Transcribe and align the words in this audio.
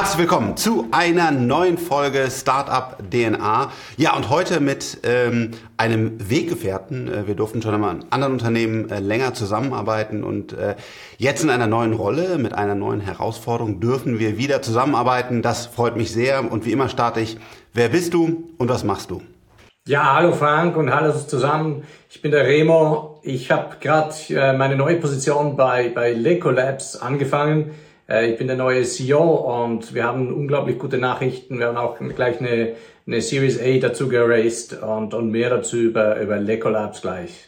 Herzlich 0.00 0.20
willkommen 0.20 0.56
zu 0.56 0.86
einer 0.92 1.30
neuen 1.30 1.76
Folge 1.76 2.30
Startup 2.30 2.96
DNA. 3.10 3.70
Ja, 3.98 4.16
und 4.16 4.30
heute 4.30 4.58
mit 4.60 5.00
ähm, 5.02 5.50
einem 5.76 6.30
Weggefährten. 6.30 7.06
Äh, 7.06 7.26
wir 7.26 7.34
durften 7.34 7.60
schon 7.60 7.74
einmal 7.74 7.96
in 7.96 8.04
anderen 8.08 8.32
Unternehmen 8.32 8.88
äh, 8.88 8.98
länger 8.98 9.34
zusammenarbeiten 9.34 10.24
und 10.24 10.54
äh, 10.54 10.76
jetzt 11.18 11.44
in 11.44 11.50
einer 11.50 11.66
neuen 11.66 11.92
Rolle, 11.92 12.38
mit 12.38 12.54
einer 12.54 12.74
neuen 12.74 13.00
Herausforderung 13.00 13.78
dürfen 13.80 14.18
wir 14.18 14.38
wieder 14.38 14.62
zusammenarbeiten. 14.62 15.42
Das 15.42 15.66
freut 15.66 15.98
mich 15.98 16.10
sehr 16.12 16.50
und 16.50 16.64
wie 16.64 16.72
immer 16.72 16.88
starte 16.88 17.20
ich. 17.20 17.36
Wer 17.74 17.90
bist 17.90 18.14
du 18.14 18.48
und 18.56 18.70
was 18.70 18.84
machst 18.84 19.10
du? 19.10 19.20
Ja, 19.86 20.14
hallo 20.14 20.32
Frank 20.32 20.78
und 20.78 20.94
hallo 20.94 21.12
zusammen. 21.12 21.82
Ich 22.08 22.22
bin 22.22 22.30
der 22.30 22.46
Remo. 22.46 23.20
Ich 23.22 23.50
habe 23.50 23.76
gerade 23.78 24.14
äh, 24.30 24.54
meine 24.54 24.76
neue 24.76 24.96
Position 24.96 25.56
bei, 25.56 25.90
bei 25.90 26.12
Leco 26.14 26.48
Labs 26.48 26.96
angefangen. 26.96 27.72
Äh, 28.10 28.32
ich 28.32 28.38
bin 28.38 28.48
der 28.48 28.56
neue 28.56 28.82
CEO 28.82 29.22
und 29.22 29.94
wir 29.94 30.04
haben 30.04 30.32
unglaublich 30.32 30.78
gute 30.78 30.98
Nachrichten. 30.98 31.58
Wir 31.58 31.66
haben 31.66 31.76
auch 31.76 31.98
gleich 32.14 32.40
eine, 32.40 32.74
eine 33.06 33.22
Series 33.22 33.60
A 33.60 33.78
dazu 33.78 34.08
geraced 34.08 34.82
und, 34.82 35.14
und 35.14 35.30
mehr 35.30 35.50
dazu 35.50 35.76
über, 35.76 36.20
über 36.20 36.38
Lecolabs 36.38 37.00
gleich. 37.00 37.46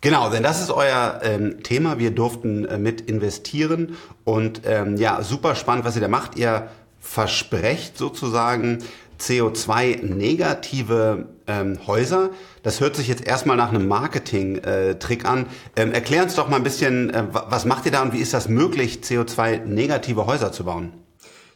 Genau, 0.00 0.30
denn 0.30 0.42
das 0.42 0.60
ist 0.60 0.72
euer 0.72 1.20
ähm, 1.22 1.62
Thema. 1.62 1.98
Wir 2.00 2.10
durften 2.10 2.64
äh, 2.64 2.78
mit 2.78 3.02
investieren 3.02 3.96
und 4.24 4.62
ähm, 4.64 4.96
ja, 4.96 5.22
super 5.22 5.54
spannend, 5.54 5.84
was 5.84 5.94
ihr 5.94 6.02
da 6.02 6.08
macht. 6.08 6.36
Ihr 6.36 6.68
versprecht 6.98 7.98
sozusagen 7.98 8.78
CO2-negative 9.22 11.28
ähm, 11.46 11.78
Häuser. 11.86 12.28
Das 12.62 12.80
hört 12.80 12.96
sich 12.96 13.08
jetzt 13.08 13.26
erstmal 13.26 13.56
nach 13.56 13.70
einem 13.70 13.88
Marketing-Trick 13.88 15.24
an. 15.24 15.46
Ähm, 15.76 15.92
erklär 15.92 16.24
uns 16.24 16.34
doch 16.34 16.48
mal 16.48 16.56
ein 16.56 16.64
bisschen, 16.64 17.10
äh, 17.10 17.24
was 17.30 17.64
macht 17.64 17.86
ihr 17.86 17.92
da 17.92 18.02
und 18.02 18.12
wie 18.12 18.18
ist 18.18 18.34
das 18.34 18.48
möglich, 18.48 18.98
CO2-negative 19.02 20.26
Häuser 20.26 20.52
zu 20.52 20.64
bauen? 20.64 20.92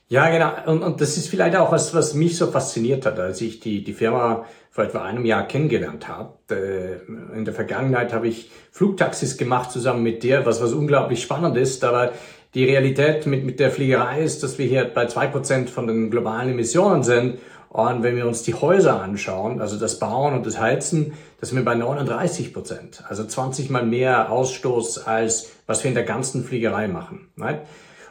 Ja, 0.09 0.31
genau. 0.31 0.53
Und, 0.73 0.85
und 0.85 1.01
das 1.01 1.17
ist 1.17 1.29
vielleicht 1.29 1.57
auch 1.57 1.73
was, 1.73 1.93
was 1.93 2.15
mich 2.15 2.37
so 2.37 2.47
fasziniert 2.47 3.05
hat, 3.05 3.19
als 3.19 3.41
ich 3.41 3.59
die, 3.59 3.83
die 3.83 3.93
Firma 3.93 4.45
vor 4.71 4.85
etwa 4.85 5.03
einem 5.03 5.25
Jahr 5.25 5.49
kennengelernt 5.49 6.07
habe. 6.07 6.35
Äh, 6.51 7.37
in 7.37 7.45
der 7.45 7.55
Vergangenheit 7.55 8.13
habe 8.13 8.29
ich 8.29 8.53
Flugtaxis 8.71 9.37
gemacht 9.37 9.73
zusammen 9.73 10.05
mit 10.05 10.23
dir, 10.23 10.47
was 10.47 10.63
was 10.63 10.73
unglaublich 10.73 11.21
spannend 11.23 11.57
ist. 11.57 11.83
Aber 11.83 12.13
die 12.55 12.65
Realität 12.65 13.27
mit, 13.27 13.45
mit 13.45 13.59
der 13.59 13.73
Fliegerei 13.73 14.23
ist, 14.23 14.45
dass 14.45 14.59
wir 14.59 14.67
hier 14.67 14.85
bei 14.85 15.07
zwei 15.07 15.27
Prozent 15.27 15.71
von 15.71 15.89
den 15.89 16.09
globalen 16.11 16.51
Emissionen 16.51 17.03
sind 17.03 17.39
und 17.77 18.03
wenn 18.03 18.17
wir 18.17 18.27
uns 18.27 18.43
die 18.43 18.55
Häuser 18.55 19.03
anschauen, 19.03 19.61
also 19.61 19.79
das 19.79 19.99
Bauen 19.99 20.33
und 20.33 20.47
das 20.47 20.59
Heizen, 20.59 21.13
das 21.41 21.51
sind 21.51 21.59
wir 21.59 21.65
bei 21.65 21.75
39 21.75 22.55
Prozent. 22.55 23.05
Also 23.07 23.25
20 23.25 23.69
mal 23.69 23.85
mehr 23.85 24.33
Ausstoß 24.33 25.07
als 25.07 25.51
was 25.67 25.85
wir 25.85 25.91
in 25.91 25.95
der 25.95 26.05
ganzen 26.05 26.43
Fliegerei 26.43 26.89
machen. 26.89 27.29
Right? 27.37 27.61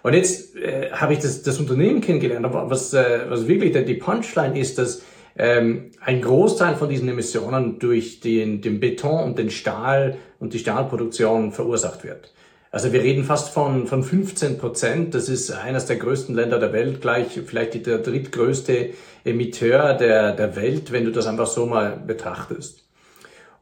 Und 0.03 0.13
jetzt 0.13 0.55
äh, 0.55 0.91
habe 0.91 1.13
ich 1.13 1.19
das, 1.19 1.41
das 1.41 1.59
Unternehmen 1.59 2.01
kennengelernt, 2.01 2.45
aber 2.45 2.69
was, 2.69 2.93
äh, 2.93 3.21
was 3.27 3.47
wirklich 3.47 3.71
der, 3.71 3.81
die 3.81 3.95
Punchline 3.95 4.59
ist, 4.59 4.77
dass 4.77 5.01
ähm, 5.35 5.91
ein 5.99 6.21
Großteil 6.21 6.75
von 6.75 6.87
diesen 6.87 7.09
Emissionen 7.09 7.79
durch 7.79 8.19
den, 8.19 8.61
den 8.61 8.79
Beton 8.79 9.23
und 9.23 9.39
den 9.39 9.49
Stahl 9.49 10.17
und 10.39 10.53
die 10.53 10.59
Stahlproduktion 10.59 11.51
verursacht 11.51 12.03
wird. 12.03 12.31
Also 12.75 12.91
wir 12.91 13.03
reden 13.03 13.23
fast 13.23 13.53
von, 13.53 13.87
von 13.87 14.03
15 14.03 14.57
Prozent. 14.57 15.15
Das 15.15 15.29
ist 15.29 15.49
eines 15.49 15.85
der 15.85 15.95
größten 15.95 16.35
Länder 16.35 16.59
der 16.59 16.73
Welt, 16.73 16.99
gleich 16.99 17.39
vielleicht 17.45 17.85
der 17.85 17.99
drittgrößte 17.99 18.89
Emitteur 19.23 19.93
der, 19.93 20.33
der 20.33 20.57
Welt, 20.57 20.91
wenn 20.91 21.05
du 21.05 21.11
das 21.11 21.25
einfach 21.25 21.47
so 21.47 21.67
mal 21.67 21.97
betrachtest. 22.05 22.83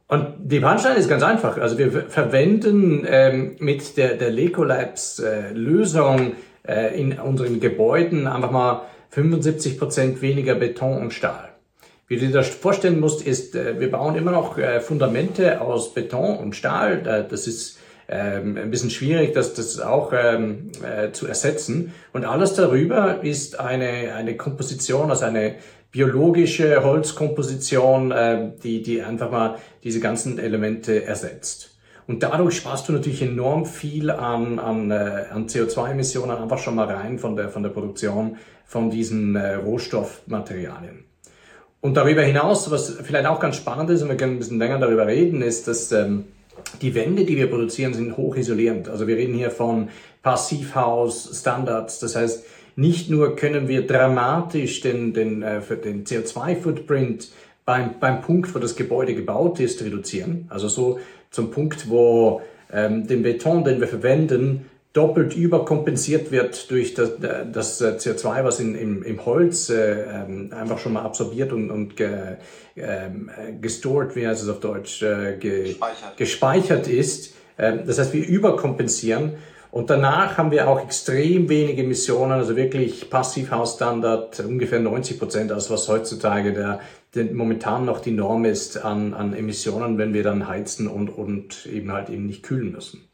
Und 0.08 0.34
die 0.40 0.58
Punchline 0.58 0.96
ist 0.96 1.08
ganz 1.08 1.22
einfach. 1.22 1.58
Also 1.58 1.78
wir 1.78 1.92
verwenden 2.08 3.06
ähm, 3.08 3.54
mit 3.60 3.96
der, 3.98 4.16
der 4.16 4.32
Lecolabs 4.32 5.20
äh, 5.20 5.52
äh, 5.52 7.00
in 7.00 7.16
unseren 7.20 7.60
Gebäuden 7.60 8.26
einfach 8.26 8.50
mal 8.50 8.82
75 9.10 9.78
Prozent 9.78 10.22
weniger 10.22 10.56
Beton 10.56 11.00
und 11.00 11.12
Stahl. 11.12 11.50
Wie 12.08 12.16
du 12.16 12.26
dir 12.26 12.32
das 12.32 12.48
vorstellen 12.48 12.98
musst, 12.98 13.24
ist, 13.24 13.54
äh, 13.54 13.78
wir 13.78 13.92
bauen 13.92 14.16
immer 14.16 14.32
noch 14.32 14.58
äh, 14.58 14.80
Fundamente 14.80 15.60
aus 15.60 15.94
Beton 15.94 16.36
und 16.36 16.56
Stahl. 16.56 17.26
Das 17.30 17.46
ist 17.46 17.78
ähm, 18.08 18.56
ein 18.56 18.70
bisschen 18.70 18.90
schwierig, 18.90 19.32
das, 19.32 19.54
das 19.54 19.80
auch 19.80 20.12
ähm, 20.14 20.72
äh, 20.82 21.12
zu 21.12 21.26
ersetzen. 21.26 21.92
Und 22.12 22.24
alles 22.24 22.54
darüber 22.54 23.22
ist 23.22 23.58
eine, 23.58 24.14
eine 24.14 24.36
Komposition, 24.36 25.10
also 25.10 25.24
eine 25.24 25.56
biologische 25.90 26.82
Holzkomposition, 26.82 28.10
äh, 28.10 28.50
die, 28.62 28.82
die 28.82 29.02
einfach 29.02 29.30
mal 29.30 29.56
diese 29.82 30.00
ganzen 30.00 30.38
Elemente 30.38 31.04
ersetzt. 31.04 31.78
Und 32.06 32.22
dadurch 32.22 32.56
sparst 32.56 32.88
du 32.88 32.92
natürlich 32.92 33.22
enorm 33.22 33.64
viel 33.64 34.10
an, 34.10 34.58
an, 34.58 34.90
äh, 34.90 35.26
an 35.30 35.46
CO2-Emissionen 35.46 36.36
einfach 36.36 36.58
schon 36.58 36.74
mal 36.74 36.86
rein 36.86 37.18
von 37.18 37.36
der, 37.36 37.48
von 37.48 37.62
der 37.62 37.70
Produktion 37.70 38.36
von 38.66 38.90
diesen 38.90 39.36
äh, 39.36 39.54
Rohstoffmaterialien. 39.54 41.04
Und 41.80 41.96
darüber 41.96 42.22
hinaus, 42.22 42.70
was 42.70 42.90
vielleicht 43.02 43.26
auch 43.26 43.40
ganz 43.40 43.56
spannend 43.56 43.90
ist, 43.90 44.02
und 44.02 44.08
wir 44.08 44.16
können 44.16 44.36
ein 44.36 44.38
bisschen 44.38 44.58
länger 44.58 44.78
darüber 44.78 45.06
reden, 45.06 45.42
ist, 45.42 45.68
dass 45.68 45.92
ähm, 45.92 46.24
die 46.82 46.94
Wände, 46.94 47.24
die 47.24 47.36
wir 47.36 47.48
produzieren, 47.48 47.94
sind 47.94 48.16
hochisolierend. 48.16 48.88
Also 48.88 49.06
wir 49.06 49.16
reden 49.16 49.34
hier 49.34 49.50
von 49.50 49.88
Passivhaus-Standards. 50.22 51.98
Das 52.00 52.16
heißt, 52.16 52.44
nicht 52.76 53.10
nur 53.10 53.36
können 53.36 53.68
wir 53.68 53.86
dramatisch 53.86 54.80
den, 54.80 55.12
den, 55.12 55.42
äh, 55.42 55.60
den 55.84 56.04
CO2-Footprint 56.04 57.30
beim, 57.64 57.98
beim 58.00 58.20
Punkt, 58.20 58.54
wo 58.54 58.58
das 58.58 58.76
Gebäude 58.76 59.14
gebaut 59.14 59.60
ist, 59.60 59.82
reduzieren. 59.82 60.46
Also 60.48 60.68
so 60.68 60.98
zum 61.30 61.50
Punkt, 61.50 61.88
wo 61.88 62.42
ähm, 62.72 63.06
den 63.06 63.22
Beton, 63.22 63.64
den 63.64 63.80
wir 63.80 63.88
verwenden, 63.88 64.66
doppelt 64.94 65.36
überkompensiert 65.36 66.30
wird 66.30 66.70
durch 66.70 66.94
das, 66.94 67.10
das 67.18 67.80
äh, 67.80 67.96
CO2, 67.98 68.44
was 68.44 68.60
in, 68.60 68.76
im, 68.76 69.02
im 69.02 69.26
Holz 69.26 69.68
äh, 69.68 70.02
ähm, 70.02 70.50
einfach 70.56 70.78
schon 70.78 70.94
mal 70.94 71.02
absorbiert 71.02 71.52
und, 71.52 71.70
und 71.70 71.96
ge, 71.96 72.36
ähm, 72.76 73.28
gestored, 73.60 74.14
wie 74.14 74.26
heißt 74.26 74.42
es 74.42 74.48
auf 74.48 74.60
Deutsch, 74.60 75.02
äh, 75.02 75.36
ge, 75.36 75.64
gespeichert. 75.64 76.16
gespeichert 76.16 76.88
ist. 76.88 77.34
Ähm, 77.58 77.80
das 77.86 77.98
heißt, 77.98 78.12
wir 78.14 78.26
überkompensieren. 78.26 79.34
Und 79.72 79.90
danach 79.90 80.38
haben 80.38 80.52
wir 80.52 80.68
auch 80.68 80.80
extrem 80.80 81.48
wenige 81.48 81.82
Emissionen, 81.82 82.30
also 82.30 82.54
wirklich 82.54 83.10
Passivhausstandard, 83.10 84.38
ungefähr 84.38 84.78
90 84.78 85.18
Prozent, 85.18 85.50
als 85.50 85.68
was 85.68 85.88
heutzutage 85.88 86.52
der, 86.52 86.78
der 87.16 87.24
momentan 87.24 87.84
noch 87.84 87.98
die 87.98 88.12
Norm 88.12 88.44
ist 88.44 88.76
an, 88.84 89.12
an 89.14 89.34
Emissionen, 89.34 89.98
wenn 89.98 90.14
wir 90.14 90.22
dann 90.22 90.46
heizen 90.46 90.86
und, 90.86 91.08
und 91.08 91.66
eben 91.66 91.90
halt 91.90 92.08
eben 92.10 92.26
nicht 92.26 92.44
kühlen 92.44 92.70
müssen. 92.70 93.08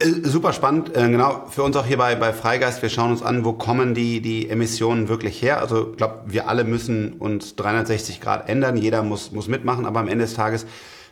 Äh, 0.00 0.28
super 0.28 0.52
spannend, 0.52 0.96
äh, 0.96 1.08
genau. 1.08 1.46
Für 1.50 1.64
uns 1.64 1.76
auch 1.76 1.86
hier 1.86 1.98
bei, 1.98 2.14
bei 2.14 2.32
Freigeist, 2.32 2.82
wir 2.82 2.88
schauen 2.88 3.10
uns 3.10 3.22
an, 3.22 3.44
wo 3.44 3.52
kommen 3.52 3.94
die, 3.94 4.20
die 4.20 4.48
Emissionen 4.48 5.08
wirklich 5.08 5.42
her. 5.42 5.60
Also 5.60 5.90
ich 5.90 5.96
glaube, 5.96 6.20
wir 6.26 6.48
alle 6.48 6.64
müssen 6.64 7.14
uns 7.14 7.56
360 7.56 8.20
Grad 8.20 8.48
ändern, 8.48 8.76
jeder 8.76 9.02
muss, 9.02 9.32
muss 9.32 9.48
mitmachen, 9.48 9.86
aber 9.86 10.00
am 10.00 10.08
Ende 10.08 10.24
des 10.24 10.34
Tages 10.34 10.66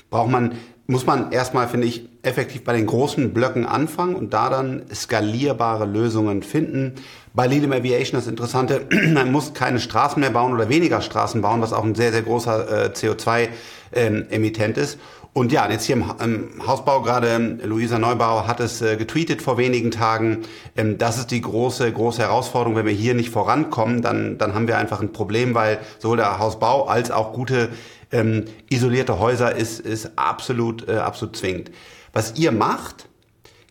braucht 0.09 0.31
man, 0.31 0.53
muss 0.87 1.05
man 1.05 1.33
erstmal, 1.33 1.67
finde 1.67 1.89
ich, 1.89 2.09
effektiv 2.23 2.63
bei 2.63 2.75
den 2.75 2.87
großen 2.87 3.35
Blöcken 3.35 3.67
anfangen 3.67 4.15
und 4.15 4.33
da 4.33 4.51
dann 4.51 4.83
skalierbare 4.95 5.85
Lösungen 5.85 6.45
finden. 6.45 6.95
Bei 7.35 7.49
Lilium 7.49 7.73
Aviation 7.73 8.21
das 8.21 8.29
Interessante, 8.29 8.87
man 9.13 9.33
muss 9.33 9.53
keine 9.53 9.81
Straßen 9.81 10.21
mehr 10.21 10.31
bauen 10.31 10.53
oder 10.53 10.69
weniger 10.69 11.01
Straßen 11.01 11.43
bauen, 11.43 11.61
was 11.61 11.73
auch 11.73 11.85
ein 11.85 11.97
sehr, 11.97 12.13
sehr 12.13 12.23
großer 12.23 12.85
äh, 12.85 12.89
CO2-Emittent 12.91 14.79
ähm, 14.79 14.83
ist. 14.85 14.99
Und 15.37 15.53
ja, 15.53 15.71
jetzt 15.71 15.85
hier 15.85 15.97
im, 15.97 16.67
Hausbau 16.67 17.03
gerade, 17.03 17.29
ähm, 17.29 17.61
Luisa 17.63 17.99
Neubauer 17.99 18.47
hat 18.47 18.59
es 18.59 18.81
äh, 18.81 18.97
getweetet 18.97 19.43
vor 19.43 19.59
wenigen 19.59 19.91
Tagen. 19.91 20.45
Ähm, 20.79 20.97
das 20.97 21.19
ist 21.19 21.31
die 21.31 21.43
große, 21.43 21.93
große 21.93 22.23
Herausforderung. 22.23 22.75
Wenn 22.75 22.87
wir 22.87 22.95
hier 22.95 23.13
nicht 23.13 23.29
vorankommen, 23.29 24.01
dann, 24.01 24.39
dann 24.39 24.55
haben 24.55 24.67
wir 24.67 24.79
einfach 24.79 25.03
ein 25.03 25.13
Problem, 25.13 25.55
weil 25.55 25.79
sowohl 25.99 26.17
der 26.17 26.39
Hausbau 26.39 26.87
als 26.87 27.11
auch 27.11 27.35
gute 27.35 27.69
ähm, 28.13 28.47
isolierte 28.71 29.19
Häuser 29.19 29.55
ist, 29.55 29.79
ist 29.79 30.13
absolut, 30.17 30.89
äh, 30.89 30.95
absolut 30.95 31.37
zwingend. 31.37 31.71
Was 32.15 32.39
ihr 32.39 32.51
macht, 32.51 33.06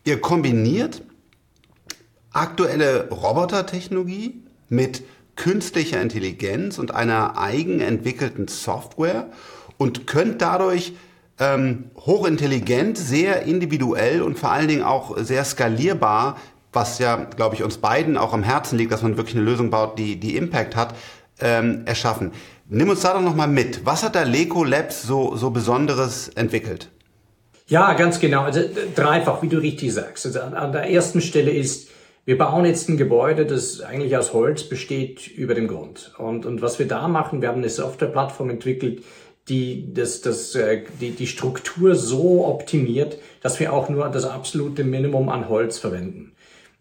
ihr 0.04 0.22
kombiniert 0.22 1.02
aktuelle 2.32 3.10
Robotertechnologie 3.10 4.44
mit 4.70 5.02
künstlicher 5.36 6.00
Intelligenz 6.00 6.78
und 6.78 6.94
einer 6.94 7.40
eigenentwickelten 7.40 8.50
Software 8.50 9.32
und 9.80 10.06
könnt 10.06 10.44
dadurch 10.44 10.94
ähm, 11.40 11.92
hochintelligent, 11.98 12.98
sehr 12.98 13.44
individuell 13.44 14.22
und 14.22 14.40
vor 14.40 14.52
allen 14.52 14.68
Dingen 14.68 14.84
auch 14.84 15.18
sehr 15.18 15.44
skalierbar, 15.44 16.38
was 16.72 17.00
ja, 17.00 17.16
glaube 17.16 17.56
ich, 17.56 17.64
uns 17.64 17.78
beiden 17.78 18.18
auch 18.18 18.34
am 18.34 18.44
Herzen 18.44 18.78
liegt, 18.78 18.92
dass 18.92 19.02
man 19.02 19.18
wirklich 19.18 19.36
eine 19.36 19.46
Lösung 19.46 19.70
baut, 19.70 19.98
die, 19.98 20.20
die 20.20 20.36
Impact 20.36 20.76
hat, 20.76 20.96
ähm, 21.40 21.84
erschaffen. 21.86 22.32
Nimm 22.68 22.90
uns 22.90 23.02
da 23.02 23.14
doch 23.14 23.22
nochmal 23.22 23.48
mit. 23.48 23.86
Was 23.86 24.04
hat 24.04 24.16
da 24.16 24.24
Leco 24.24 24.64
Labs 24.64 25.04
so, 25.04 25.36
so 25.36 25.52
Besonderes 25.52 26.30
entwickelt? 26.30 26.90
Ja, 27.68 27.94
ganz 27.94 28.20
genau. 28.20 28.42
Also 28.44 28.62
dreifach, 28.96 29.42
wie 29.42 29.48
du 29.48 29.58
richtig 29.58 29.94
sagst. 29.94 30.26
Also 30.26 30.40
an 30.40 30.72
der 30.72 30.90
ersten 30.90 31.22
Stelle 31.22 31.52
ist, 31.52 31.90
wir 32.26 32.38
bauen 32.38 32.66
jetzt 32.66 32.90
ein 32.90 32.98
Gebäude, 32.98 33.46
das 33.46 33.82
eigentlich 33.82 34.18
aus 34.18 34.34
Holz 34.34 34.64
besteht 34.64 35.28
über 35.28 35.54
dem 35.54 35.68
Grund. 35.68 36.14
Und, 36.18 36.46
und 36.46 36.62
was 36.62 36.80
wir 36.80 36.88
da 36.88 37.08
machen, 37.08 37.42
wir 37.42 37.50
haben 37.50 37.60
eine 37.60 37.70
Softwareplattform 37.70 38.50
entwickelt, 38.50 39.04
die, 39.48 39.94
das, 39.94 40.22
das, 40.22 40.56
äh, 40.56 40.84
die, 41.00 41.12
die 41.12 41.28
Struktur 41.28 41.96
so 41.96 42.46
optimiert, 42.46 43.18
dass 43.42 43.60
wir 43.60 43.74
auch 43.74 43.90
nur 43.90 44.10
das 44.10 44.26
absolute 44.26 44.84
Minimum 44.84 45.30
an 45.30 45.50
Holz 45.50 45.78
verwenden. 45.78 46.32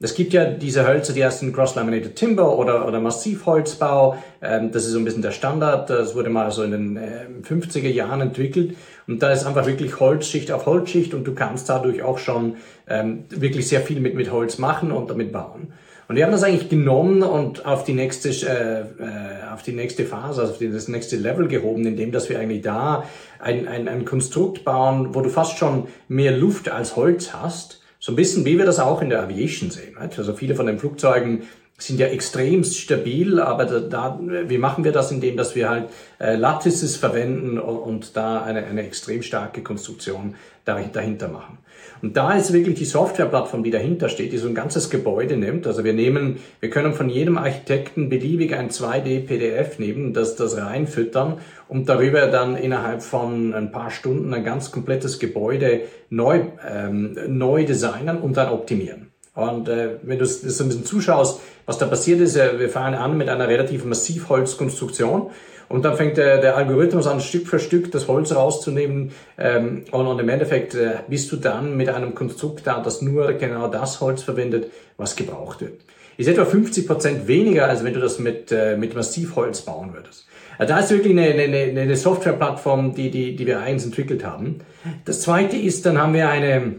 Es 0.00 0.14
gibt 0.14 0.32
ja 0.32 0.44
diese 0.44 0.86
Hölzer, 0.86 1.12
die 1.12 1.24
heißen 1.24 1.52
Cross-Laminated 1.52 2.16
Timber 2.16 2.58
oder, 2.58 2.86
oder 2.86 3.00
Massivholzbau. 3.00 4.18
Ähm, 4.42 4.70
das 4.72 4.84
ist 4.84 4.92
so 4.92 4.98
ein 4.98 5.04
bisschen 5.04 5.22
der 5.22 5.30
Standard. 5.30 5.88
Das 5.88 6.14
wurde 6.14 6.30
mal 6.30 6.50
so 6.50 6.62
in 6.62 6.72
den 6.72 6.96
äh, 6.96 7.26
50er 7.42 7.88
Jahren 7.88 8.20
entwickelt. 8.20 8.76
Und 9.06 9.22
da 9.22 9.32
ist 9.32 9.46
einfach 9.46 9.66
wirklich 9.66 10.00
Holzschicht 10.00 10.50
auf 10.50 10.66
Holzschicht 10.66 11.14
und 11.14 11.24
du 11.24 11.34
kannst 11.34 11.68
dadurch 11.68 12.02
auch 12.02 12.18
schon 12.18 12.56
ähm, 12.88 13.24
wirklich 13.30 13.68
sehr 13.68 13.80
viel 13.80 14.00
mit, 14.00 14.14
mit 14.14 14.32
Holz 14.32 14.58
machen 14.58 14.92
und 14.92 15.08
damit 15.10 15.32
bauen. 15.32 15.72
Und 16.08 16.16
wir 16.16 16.24
haben 16.24 16.32
das 16.32 16.42
eigentlich 16.42 16.68
genommen 16.68 17.22
und 17.22 17.64
auf 17.64 17.84
die 17.84 17.94
nächste, 17.94 18.28
äh, 18.28 18.80
äh, 18.80 19.52
auf 19.52 19.62
die 19.62 19.72
nächste 19.72 20.04
Phase, 20.04 20.42
also 20.42 20.52
auf 20.52 20.58
das 20.60 20.88
nächste 20.88 21.16
Level 21.16 21.48
gehoben, 21.48 21.86
indem 21.86 22.12
dass 22.12 22.28
wir 22.28 22.38
eigentlich 22.38 22.62
da 22.62 23.04
ein, 23.38 23.66
ein, 23.66 23.88
ein 23.88 24.04
Konstrukt 24.04 24.64
bauen, 24.64 25.14
wo 25.14 25.20
du 25.20 25.30
fast 25.30 25.56
schon 25.56 25.88
mehr 26.08 26.36
Luft 26.36 26.68
als 26.68 26.96
Holz 26.96 27.32
hast. 27.32 27.80
So 28.00 28.12
ein 28.12 28.16
bisschen 28.16 28.44
wie 28.44 28.58
wir 28.58 28.66
das 28.66 28.80
auch 28.80 29.00
in 29.00 29.08
der 29.08 29.22
Aviation 29.22 29.70
sehen. 29.70 29.96
Right? 29.96 30.18
Also 30.18 30.34
viele 30.34 30.54
von 30.54 30.66
den 30.66 30.78
Flugzeugen 30.78 31.44
sind 31.76 31.98
ja 31.98 32.06
extremst 32.06 32.78
stabil, 32.78 33.40
aber 33.40 33.64
da, 33.64 33.80
da, 33.80 34.20
wie 34.20 34.58
machen 34.58 34.84
wir 34.84 34.92
das, 34.92 35.10
indem 35.10 35.36
dass 35.36 35.56
wir 35.56 35.68
halt 35.68 35.88
äh, 36.20 36.36
Lattices 36.36 36.96
verwenden 36.96 37.58
und, 37.58 37.76
und 37.78 38.16
da 38.16 38.42
eine, 38.42 38.64
eine 38.64 38.86
extrem 38.86 39.22
starke 39.22 39.62
Konstruktion 39.62 40.36
dahinter 40.64 41.28
machen. 41.28 41.58
Und 42.00 42.16
da 42.16 42.34
ist 42.34 42.52
wirklich 42.52 42.78
die 42.78 42.84
Softwareplattform, 42.84 43.62
die 43.62 43.70
dahinter 43.70 44.08
steht, 44.08 44.32
die 44.32 44.38
so 44.38 44.48
ein 44.48 44.54
ganzes 44.54 44.90
Gebäude 44.90 45.36
nimmt. 45.36 45.66
Also 45.66 45.84
wir 45.84 45.94
nehmen, 45.94 46.38
wir 46.60 46.70
können 46.70 46.92
von 46.92 47.08
jedem 47.08 47.38
Architekten 47.38 48.08
beliebig 48.08 48.54
ein 48.54 48.68
2D-PDF 48.70 49.78
nehmen, 49.78 50.12
das, 50.12 50.36
das 50.36 50.56
reinfüttern 50.56 51.38
und 51.68 51.88
darüber 51.88 52.26
dann 52.26 52.56
innerhalb 52.56 53.02
von 53.02 53.54
ein 53.54 53.72
paar 53.72 53.90
Stunden 53.90 54.34
ein 54.34 54.44
ganz 54.44 54.70
komplettes 54.70 55.18
Gebäude 55.18 55.82
neu, 56.10 56.42
ähm, 56.68 57.16
neu 57.28 57.64
designen 57.64 58.18
und 58.18 58.36
dann 58.36 58.50
optimieren. 58.50 59.10
Und 59.34 59.68
äh, 59.68 59.96
wenn 60.02 60.18
du 60.18 60.24
das 60.24 60.42
ein 60.60 60.68
bisschen 60.68 60.84
zuschaust, 60.84 61.40
was 61.66 61.78
da 61.78 61.86
passiert 61.86 62.20
ist, 62.20 62.36
äh, 62.36 62.58
wir 62.58 62.68
fahren 62.68 62.94
an 62.94 63.16
mit 63.16 63.28
einer 63.28 63.48
relativ 63.48 63.84
Massivholzkonstruktion 63.84 65.30
und 65.68 65.84
dann 65.84 65.96
fängt 65.96 66.16
der, 66.16 66.40
der 66.40 66.56
Algorithmus 66.56 67.06
an, 67.06 67.20
Stück 67.20 67.46
für 67.46 67.58
Stück 67.58 67.90
das 67.90 68.08
Holz 68.08 68.34
rauszunehmen. 68.34 69.12
Ähm, 69.38 69.84
und, 69.90 70.06
und 70.06 70.18
im 70.20 70.28
Endeffekt 70.28 70.74
äh, 70.74 70.98
bist 71.08 71.32
du 71.32 71.36
dann 71.36 71.76
mit 71.76 71.88
einem 71.88 72.14
Konstrukt 72.14 72.66
da, 72.66 72.80
das 72.80 73.02
nur 73.02 73.32
genau 73.34 73.68
das 73.68 74.00
Holz 74.00 74.22
verwendet, 74.22 74.70
was 74.96 75.16
gebraucht 75.16 75.60
wird. 75.62 75.80
Ist 76.16 76.28
etwa 76.28 76.44
50 76.44 76.86
Prozent 76.86 77.26
weniger, 77.26 77.68
als 77.68 77.82
wenn 77.82 77.94
du 77.94 78.00
das 78.00 78.18
mit, 78.18 78.52
äh, 78.52 78.76
mit 78.76 78.94
Massivholz 78.94 79.62
bauen 79.62 79.94
würdest. 79.94 80.26
Also 80.58 80.72
da 80.72 80.80
ist 80.80 80.90
wirklich 80.90 81.12
eine, 81.18 81.42
eine, 81.42 81.80
eine 81.80 81.96
Softwareplattform, 81.96 82.94
die, 82.94 83.10
die, 83.10 83.34
die 83.34 83.46
wir 83.46 83.60
eigens 83.60 83.84
entwickelt 83.84 84.24
haben. 84.24 84.60
Das 85.04 85.22
zweite 85.22 85.56
ist, 85.56 85.84
dann 85.86 86.00
haben 86.00 86.14
wir 86.14 86.28
eine, 86.28 86.76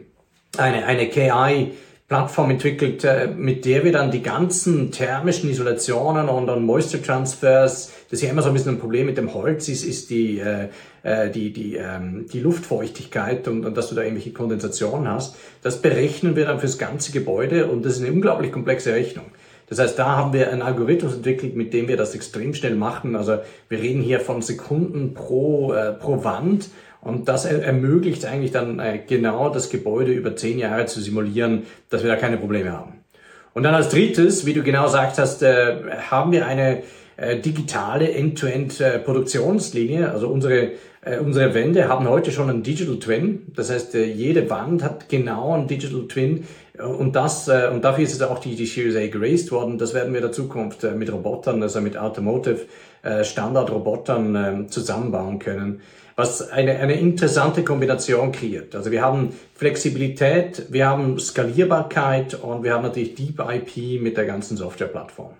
eine, 0.57 0.85
eine 0.85 1.09
KI, 1.09 1.73
Plattform 2.07 2.51
entwickelt, 2.51 3.03
äh, 3.03 3.27
mit 3.35 3.65
der 3.65 3.83
wir 3.83 3.91
dann 3.91 4.11
die 4.11 4.21
ganzen 4.21 4.91
thermischen 4.91 5.49
Isolationen 5.49 6.29
und 6.29 6.45
dann 6.45 6.63
Moisture 6.63 7.01
Transfers, 7.01 7.91
das 8.09 8.19
ist 8.19 8.21
ja 8.21 8.29
immer 8.29 8.43
so 8.43 8.49
ein 8.49 8.53
bisschen 8.53 8.75
ein 8.75 8.79
Problem 8.79 9.07
mit 9.07 9.17
dem 9.17 9.33
Holz 9.33 9.67
ist, 9.69 9.83
ist 9.83 10.11
die, 10.11 10.37
äh, 10.37 10.67
äh, 11.01 11.31
die, 11.31 11.51
die, 11.51 11.77
ähm, 11.77 12.27
die 12.31 12.41
Luftfeuchtigkeit 12.41 13.47
und, 13.47 13.65
und 13.65 13.75
dass 13.75 13.89
du 13.89 13.95
da 13.95 14.03
irgendwelche 14.03 14.33
Kondensationen 14.33 15.07
hast. 15.07 15.35
Das 15.63 15.81
berechnen 15.81 16.35
wir 16.35 16.45
dann 16.45 16.59
fürs 16.59 16.77
ganze 16.77 17.11
Gebäude 17.11 17.65
und 17.65 17.83
das 17.83 17.93
ist 17.93 18.03
eine 18.03 18.11
unglaublich 18.11 18.51
komplexe 18.51 18.93
Rechnung. 18.93 19.25
Das 19.67 19.79
heißt, 19.79 19.97
da 19.97 20.15
haben 20.15 20.31
wir 20.31 20.51
einen 20.51 20.61
Algorithmus 20.61 21.15
entwickelt, 21.15 21.55
mit 21.55 21.73
dem 21.73 21.87
wir 21.87 21.97
das 21.97 22.13
extrem 22.13 22.53
schnell 22.53 22.75
machen. 22.75 23.15
Also 23.15 23.39
wir 23.67 23.79
reden 23.79 24.03
hier 24.03 24.19
von 24.19 24.43
Sekunden 24.43 25.15
pro, 25.15 25.73
äh, 25.73 25.91
pro 25.93 26.23
Wand 26.23 26.69
und 27.05 27.29
das 27.29 27.45
ermöglicht 27.45 28.25
eigentlich 28.25 28.51
dann 28.51 28.79
äh, 28.79 28.99
genau 29.07 29.49
das 29.49 29.69
Gebäude 29.69 30.11
über 30.11 30.35
zehn 30.35 30.57
Jahre 30.57 30.87
zu 30.87 30.99
simulieren, 30.99 31.63
dass 31.91 32.01
wir 32.01 32.09
da 32.09 32.15
keine 32.15 32.37
Probleme 32.37 32.71
haben. 32.71 32.93
Und 33.53 33.61
dann 33.61 33.75
als 33.75 33.89
drittes, 33.89 34.47
wie 34.47 34.53
du 34.53 34.63
genau 34.63 34.87
sagt 34.87 35.19
hast, 35.19 35.43
äh, 35.43 35.75
haben 36.09 36.31
wir 36.31 36.47
eine 36.47 36.81
äh, 37.15 37.37
digitale 37.37 38.11
End-to-End-Produktionslinie. 38.11 40.11
Also 40.11 40.29
unsere, 40.29 40.71
unsere 41.23 41.53
Wände 41.53 41.87
haben 41.87 42.09
heute 42.09 42.31
schon 42.31 42.49
einen 42.49 42.63
Digital 42.63 42.97
Twin. 42.97 43.53
Das 43.55 43.69
heißt, 43.69 43.93
jede 43.93 44.49
Wand 44.49 44.83
hat 44.83 45.07
genau 45.07 45.53
einen 45.53 45.67
Digital 45.67 46.07
Twin. 46.07 46.45
Und 46.79 47.15
das, 47.15 47.47
und 47.47 47.83
dafür 47.83 48.03
ist 48.03 48.13
es 48.13 48.21
auch 48.23 48.39
die, 48.39 48.55
die 48.55 48.65
Series 48.65 48.95
A 48.95 49.07
geraced 49.07 49.51
worden. 49.51 49.77
Das 49.77 49.93
werden 49.93 50.11
wir 50.11 50.19
in 50.19 50.25
der 50.25 50.31
Zukunft 50.31 50.81
mit 50.95 51.13
Robotern, 51.13 51.61
also 51.61 51.79
mit 51.79 51.95
Automotive 51.95 52.61
Standard-Robotern 53.21 54.67
zusammenbauen 54.67 55.37
können 55.37 55.81
was 56.15 56.49
eine, 56.49 56.77
eine 56.79 56.93
interessante 56.93 57.63
Kombination 57.63 58.31
kreiert. 58.31 58.73
Also 58.75 58.91
wir 58.91 59.01
haben 59.01 59.33
Flexibilität, 59.53 60.65
wir 60.69 60.87
haben 60.87 61.19
Skalierbarkeit 61.19 62.35
und 62.35 62.63
wir 62.63 62.73
haben 62.73 62.83
natürlich 62.83 63.15
Deep 63.15 63.39
IP 63.39 64.01
mit 64.01 64.15
der 64.17 64.25
ganzen 64.25 64.55
Softwareplattform. 64.55 65.33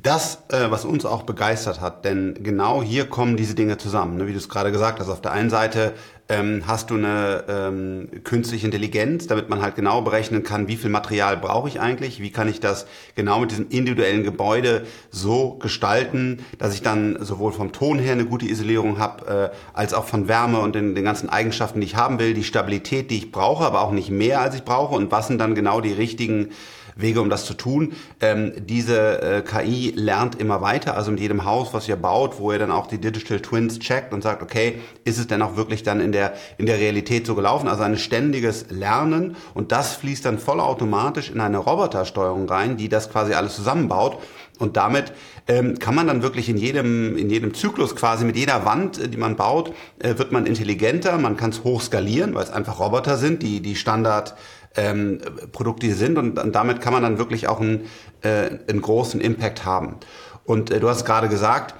Das, 0.00 0.44
äh, 0.50 0.70
was 0.70 0.84
uns 0.84 1.04
auch 1.04 1.24
begeistert 1.24 1.80
hat, 1.80 2.04
denn 2.04 2.38
genau 2.40 2.84
hier 2.84 3.06
kommen 3.06 3.36
diese 3.36 3.56
Dinge 3.56 3.78
zusammen. 3.78 4.16
Ne? 4.16 4.28
Wie 4.28 4.32
du 4.32 4.38
es 4.38 4.48
gerade 4.48 4.70
gesagt 4.70 5.00
hast, 5.00 5.08
auf 5.08 5.20
der 5.20 5.32
einen 5.32 5.50
Seite 5.50 5.92
ähm, 6.28 6.62
hast 6.68 6.90
du 6.90 6.94
eine 6.94 7.42
ähm, 7.48 8.08
künstliche 8.22 8.64
Intelligenz, 8.64 9.26
damit 9.26 9.48
man 9.48 9.60
halt 9.60 9.74
genau 9.74 10.02
berechnen 10.02 10.44
kann, 10.44 10.68
wie 10.68 10.76
viel 10.76 10.88
Material 10.88 11.36
brauche 11.36 11.66
ich 11.66 11.80
eigentlich, 11.80 12.20
wie 12.20 12.30
kann 12.30 12.46
ich 12.46 12.60
das 12.60 12.86
genau 13.16 13.40
mit 13.40 13.50
diesem 13.50 13.70
individuellen 13.70 14.22
Gebäude 14.22 14.86
so 15.10 15.54
gestalten, 15.54 16.44
dass 16.58 16.74
ich 16.74 16.82
dann 16.82 17.18
sowohl 17.20 17.50
vom 17.50 17.72
Ton 17.72 17.98
her 17.98 18.12
eine 18.12 18.26
gute 18.26 18.46
Isolierung 18.46 19.00
habe, 19.00 19.50
äh, 19.52 19.56
als 19.76 19.94
auch 19.94 20.04
von 20.04 20.28
Wärme 20.28 20.60
und 20.60 20.76
den, 20.76 20.94
den 20.94 21.04
ganzen 21.04 21.28
Eigenschaften, 21.28 21.80
die 21.80 21.88
ich 21.88 21.96
haben 21.96 22.20
will, 22.20 22.34
die 22.34 22.44
Stabilität, 22.44 23.10
die 23.10 23.16
ich 23.16 23.32
brauche, 23.32 23.64
aber 23.64 23.80
auch 23.80 23.90
nicht 23.90 24.10
mehr, 24.10 24.42
als 24.42 24.54
ich 24.54 24.62
brauche 24.62 24.94
und 24.94 25.10
was 25.10 25.26
sind 25.26 25.38
dann 25.38 25.56
genau 25.56 25.80
die 25.80 25.92
richtigen 25.92 26.50
Wege, 26.98 27.20
um 27.20 27.30
das 27.30 27.46
zu 27.46 27.54
tun. 27.54 27.94
Ähm, 28.20 28.52
diese 28.58 29.22
äh, 29.22 29.42
KI 29.42 29.92
lernt 29.96 30.38
immer 30.40 30.60
weiter, 30.60 30.96
also 30.96 31.10
mit 31.10 31.20
jedem 31.20 31.44
Haus, 31.44 31.72
was 31.72 31.88
ihr 31.88 31.96
baut, 31.96 32.38
wo 32.38 32.52
ihr 32.52 32.58
dann 32.58 32.70
auch 32.70 32.86
die 32.86 32.98
Digital 32.98 33.40
Twins 33.40 33.78
checkt 33.78 34.12
und 34.12 34.22
sagt, 34.22 34.42
okay, 34.42 34.80
ist 35.04 35.18
es 35.18 35.26
denn 35.26 35.40
auch 35.40 35.56
wirklich 35.56 35.82
dann 35.82 36.00
in 36.00 36.12
der, 36.12 36.34
in 36.58 36.66
der 36.66 36.78
Realität 36.78 37.26
so 37.26 37.34
gelaufen? 37.34 37.68
Also 37.68 37.84
ein 37.84 37.96
ständiges 37.96 38.66
Lernen 38.70 39.36
und 39.54 39.72
das 39.72 39.96
fließt 39.96 40.24
dann 40.24 40.38
vollautomatisch 40.38 41.30
in 41.30 41.40
eine 41.40 41.58
Robotersteuerung 41.58 42.48
rein, 42.48 42.76
die 42.76 42.88
das 42.88 43.10
quasi 43.10 43.32
alles 43.32 43.54
zusammenbaut. 43.54 44.18
Und 44.58 44.76
damit 44.76 45.12
ähm, 45.46 45.78
kann 45.78 45.94
man 45.94 46.08
dann 46.08 46.22
wirklich 46.22 46.48
in 46.48 46.56
jedem, 46.56 47.16
in 47.16 47.30
jedem 47.30 47.54
Zyklus 47.54 47.94
quasi 47.94 48.24
mit 48.24 48.36
jeder 48.36 48.64
Wand, 48.64 48.98
äh, 48.98 49.08
die 49.08 49.16
man 49.16 49.36
baut, 49.36 49.72
äh, 50.00 50.18
wird 50.18 50.32
man 50.32 50.46
intelligenter, 50.46 51.16
man 51.16 51.36
kann 51.36 51.50
es 51.50 51.62
hoch 51.62 51.80
skalieren, 51.80 52.34
weil 52.34 52.42
es 52.42 52.50
einfach 52.50 52.80
Roboter 52.80 53.16
sind, 53.16 53.42
die 53.42 53.60
die 53.60 53.76
Standard 53.76 54.34
ähm, 54.76 55.20
Produkte 55.52 55.92
sind 55.94 56.18
und, 56.18 56.38
und, 56.38 56.54
damit 56.54 56.80
kann 56.80 56.92
man 56.92 57.02
dann 57.02 57.18
wirklich 57.18 57.48
auch 57.48 57.60
einen, 57.60 57.86
äh, 58.22 58.50
einen 58.68 58.82
großen 58.82 59.20
Impact 59.20 59.64
haben. 59.64 59.96
Und 60.44 60.70
äh, 60.70 60.80
du 60.80 60.88
hast 60.88 61.04
gerade 61.04 61.28
gesagt, 61.28 61.74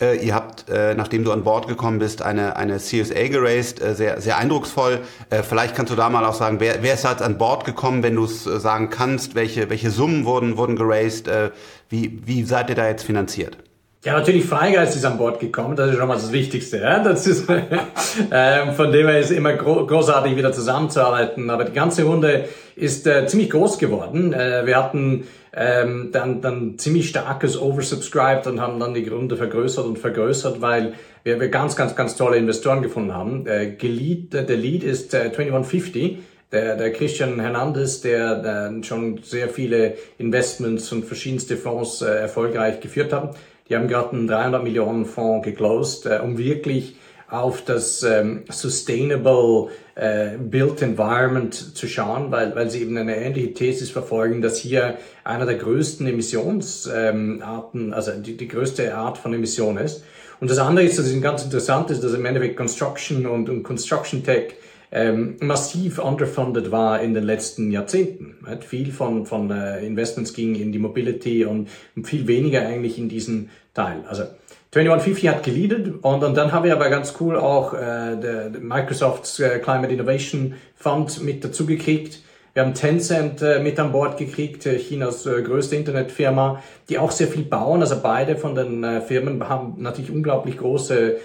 äh, 0.00 0.16
ihr 0.24 0.34
habt, 0.34 0.68
äh, 0.68 0.94
nachdem 0.94 1.24
du 1.24 1.32
an 1.32 1.44
Bord 1.44 1.68
gekommen 1.68 1.98
bist, 1.98 2.22
eine, 2.22 2.56
eine 2.56 2.78
CSA 2.78 3.28
geraced, 3.28 3.80
äh, 3.80 3.94
sehr, 3.94 4.20
sehr 4.20 4.38
eindrucksvoll. 4.38 5.00
Äh, 5.30 5.42
vielleicht 5.42 5.76
kannst 5.76 5.92
du 5.92 5.96
da 5.96 6.10
mal 6.10 6.24
auch 6.24 6.34
sagen, 6.34 6.58
wer, 6.58 6.82
wer 6.82 6.94
ist 6.94 7.04
halt 7.04 7.22
an 7.22 7.38
Bord 7.38 7.64
gekommen, 7.64 8.02
wenn 8.02 8.16
du 8.16 8.24
es 8.24 8.46
äh, 8.46 8.58
sagen 8.58 8.90
kannst, 8.90 9.34
welche, 9.34 9.70
welche 9.70 9.90
Summen 9.90 10.24
wurden, 10.24 10.56
wurden 10.56 10.76
geraced, 10.76 11.28
äh, 11.28 11.50
wie, 11.88 12.20
wie 12.26 12.44
seid 12.44 12.70
ihr 12.70 12.76
da 12.76 12.88
jetzt 12.88 13.04
finanziert? 13.04 13.58
Ja, 14.04 14.12
natürlich 14.12 14.44
Freigeist 14.44 14.96
ist 14.96 15.06
an 15.06 15.16
Bord 15.16 15.40
gekommen, 15.40 15.76
das 15.76 15.90
ist 15.90 15.96
schon 15.96 16.06
mal 16.06 16.14
das 16.14 16.30
Wichtigste. 16.30 16.76
Ja? 16.76 17.02
Das 17.02 17.26
ist, 17.26 17.48
äh, 18.30 18.72
von 18.72 18.92
dem 18.92 19.08
her 19.08 19.18
ist 19.18 19.30
immer 19.30 19.54
gro 19.54 19.86
großartig 19.86 20.36
wieder 20.36 20.52
zusammenzuarbeiten. 20.52 21.48
Aber 21.48 21.64
die 21.64 21.72
ganze 21.72 22.04
Runde 22.04 22.44
ist 22.76 23.06
äh, 23.06 23.26
ziemlich 23.26 23.48
groß 23.48 23.78
geworden. 23.78 24.34
Äh, 24.34 24.66
wir 24.66 24.76
hatten 24.76 25.24
ähm, 25.54 26.10
dann, 26.12 26.42
dann 26.42 26.76
ziemlich 26.76 27.08
starkes 27.08 27.58
Oversubscribed 27.58 28.46
und 28.46 28.60
haben 28.60 28.78
dann 28.78 28.92
die 28.92 29.08
Runde 29.08 29.38
vergrößert 29.38 29.86
und 29.86 29.98
vergrößert, 29.98 30.60
weil 30.60 30.92
wir, 31.22 31.40
wir 31.40 31.48
ganz, 31.48 31.74
ganz, 31.74 31.96
ganz 31.96 32.14
tolle 32.14 32.36
Investoren 32.36 32.82
gefunden 32.82 33.14
haben. 33.14 33.46
Äh, 33.46 33.70
gelead, 33.76 34.34
der 34.34 34.44
Lead 34.56 34.84
ist 34.84 35.14
äh, 35.14 35.32
2150. 35.32 36.18
Der, 36.52 36.76
der 36.76 36.92
Christian 36.92 37.40
Hernandez, 37.40 38.02
der, 38.02 38.36
der 38.36 38.82
schon 38.82 39.22
sehr 39.22 39.48
viele 39.48 39.94
Investments 40.18 40.92
und 40.92 41.06
verschiedenste 41.06 41.56
Fonds 41.56 42.02
äh, 42.02 42.06
erfolgreich 42.06 42.80
geführt 42.80 43.10
hat 43.14 43.34
die 43.68 43.76
haben 43.76 43.88
gerade 43.88 44.10
einen 44.12 44.26
300 44.26 44.62
Millionen 44.62 45.06
Fonds 45.06 45.44
geclosed, 45.44 46.06
äh, 46.06 46.20
um 46.22 46.38
wirklich 46.38 46.96
auf 47.28 47.64
das 47.64 48.02
ähm, 48.02 48.44
Sustainable 48.48 49.68
äh, 49.94 50.36
Built 50.38 50.82
Environment 50.82 51.54
zu 51.54 51.88
schauen, 51.88 52.30
weil, 52.30 52.54
weil 52.54 52.70
sie 52.70 52.82
eben 52.82 52.96
eine 52.96 53.16
ähnliche 53.16 53.54
Thesis 53.54 53.90
verfolgen, 53.90 54.42
dass 54.42 54.58
hier 54.58 54.98
einer 55.24 55.46
der 55.46 55.56
größten 55.56 56.06
Emissionsarten, 56.06 57.86
ähm, 57.86 57.92
also 57.92 58.12
die, 58.12 58.36
die 58.36 58.48
größte 58.48 58.94
Art 58.94 59.18
von 59.18 59.32
Emission 59.32 59.78
ist. 59.78 60.04
Und 60.40 60.50
das 60.50 60.58
andere 60.58 60.84
ist, 60.84 60.98
das 60.98 61.06
ist 61.06 61.22
ganz 61.22 61.44
interessant 61.44 61.90
ist, 61.90 62.04
dass 62.04 62.12
im 62.12 62.24
Endeffekt 62.26 62.56
Construction 62.56 63.26
und, 63.26 63.48
und 63.48 63.62
Construction 63.62 64.22
Tech 64.22 64.54
ähm, 64.94 65.36
massiv 65.40 65.98
underfunded 65.98 66.70
war 66.70 67.00
in 67.00 67.14
den 67.14 67.24
letzten 67.24 67.72
Jahrzehnten. 67.72 68.36
Right? 68.44 68.64
Viel 68.64 68.92
von, 68.92 69.26
von 69.26 69.50
äh, 69.50 69.84
Investments 69.84 70.32
ging 70.32 70.54
in 70.54 70.70
die 70.70 70.78
Mobility 70.78 71.44
und 71.44 71.68
viel 72.04 72.28
weniger 72.28 72.66
eigentlich 72.66 72.96
in 72.96 73.08
diesen 73.08 73.50
Teil. 73.74 74.04
Also 74.08 74.22
2150 74.70 75.28
hat 75.28 75.42
geleadet 75.42 76.02
und, 76.02 76.24
und 76.24 76.36
dann 76.36 76.52
haben 76.52 76.64
wir 76.64 76.72
aber 76.72 76.88
ganz 76.90 77.14
cool 77.20 77.36
auch 77.36 77.74
äh, 77.74 77.76
der, 78.16 78.50
der 78.50 78.60
Microsofts 78.60 79.40
äh, 79.40 79.58
Climate 79.58 79.92
Innovation 79.92 80.54
Fund 80.76 81.22
mit 81.22 81.44
dazu 81.44 81.66
gekriegt. 81.66 82.20
Wir 82.54 82.62
haben 82.62 82.74
Tencent 82.74 83.42
äh, 83.42 83.58
mit 83.58 83.80
an 83.80 83.90
Bord 83.90 84.16
gekriegt, 84.16 84.64
äh, 84.66 84.78
Chinas 84.78 85.26
äh, 85.26 85.42
größte 85.42 85.74
Internetfirma, 85.74 86.62
die 86.88 87.00
auch 87.00 87.10
sehr 87.10 87.26
viel 87.26 87.42
bauen. 87.42 87.80
Also 87.80 87.96
beide 88.00 88.36
von 88.36 88.54
den 88.54 89.02
Firmen 89.02 89.48
haben 89.48 89.74
natürlich 89.78 90.10
unglaublich 90.10 90.58
große 90.58 91.16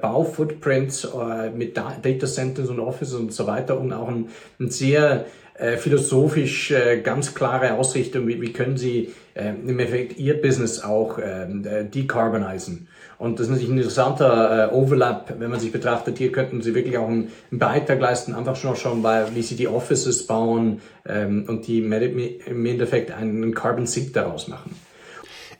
Baufootprints 0.00 1.08
mit 1.54 1.76
da 1.76 1.94
Data 2.02 2.26
Centers 2.26 2.68
und 2.68 2.80
Offices 2.80 3.14
und 3.14 3.32
so 3.32 3.46
weiter 3.46 3.78
und 3.78 3.92
auch 3.92 4.08
ein, 4.08 4.28
ein 4.58 4.70
sehr 4.70 5.26
äh, 5.60 5.76
philosophisch 5.76 6.70
äh, 6.70 7.00
ganz 7.00 7.34
klare 7.34 7.74
Ausrichtung, 7.74 8.26
wie, 8.26 8.40
wie 8.40 8.52
können 8.52 8.76
sie 8.76 9.12
äh, 9.34 9.50
im 9.50 9.78
Effekt 9.78 10.18
ihr 10.18 10.40
Business 10.40 10.82
auch 10.82 11.18
ähm, 11.22 11.64
äh, 11.66 11.84
decarbonisen. 11.84 12.88
Und 13.18 13.38
das 13.38 13.46
ist 13.46 13.50
natürlich 13.50 13.70
ein 13.70 13.76
interessanter 13.76 14.70
äh, 14.70 14.74
Overlap, 14.74 15.34
wenn 15.38 15.50
man 15.50 15.60
sich 15.60 15.72
betrachtet, 15.72 16.18
hier 16.18 16.32
könnten 16.32 16.62
sie 16.62 16.74
wirklich 16.74 16.96
auch 16.96 17.08
einen, 17.08 17.30
einen 17.50 17.58
Beitrag 17.58 18.00
leisten, 18.00 18.34
einfach 18.34 18.56
schon 18.56 18.76
schon 18.76 19.02
bei, 19.02 19.26
wie 19.34 19.42
sie 19.42 19.56
die 19.56 19.68
Offices 19.68 20.26
bauen 20.26 20.80
ähm, 21.06 21.44
und 21.46 21.66
die 21.66 21.78
im 21.78 22.66
Endeffekt 22.66 23.10
einen 23.10 23.54
Carbon 23.54 23.86
Sink 23.86 24.14
daraus 24.14 24.48
machen. 24.48 24.74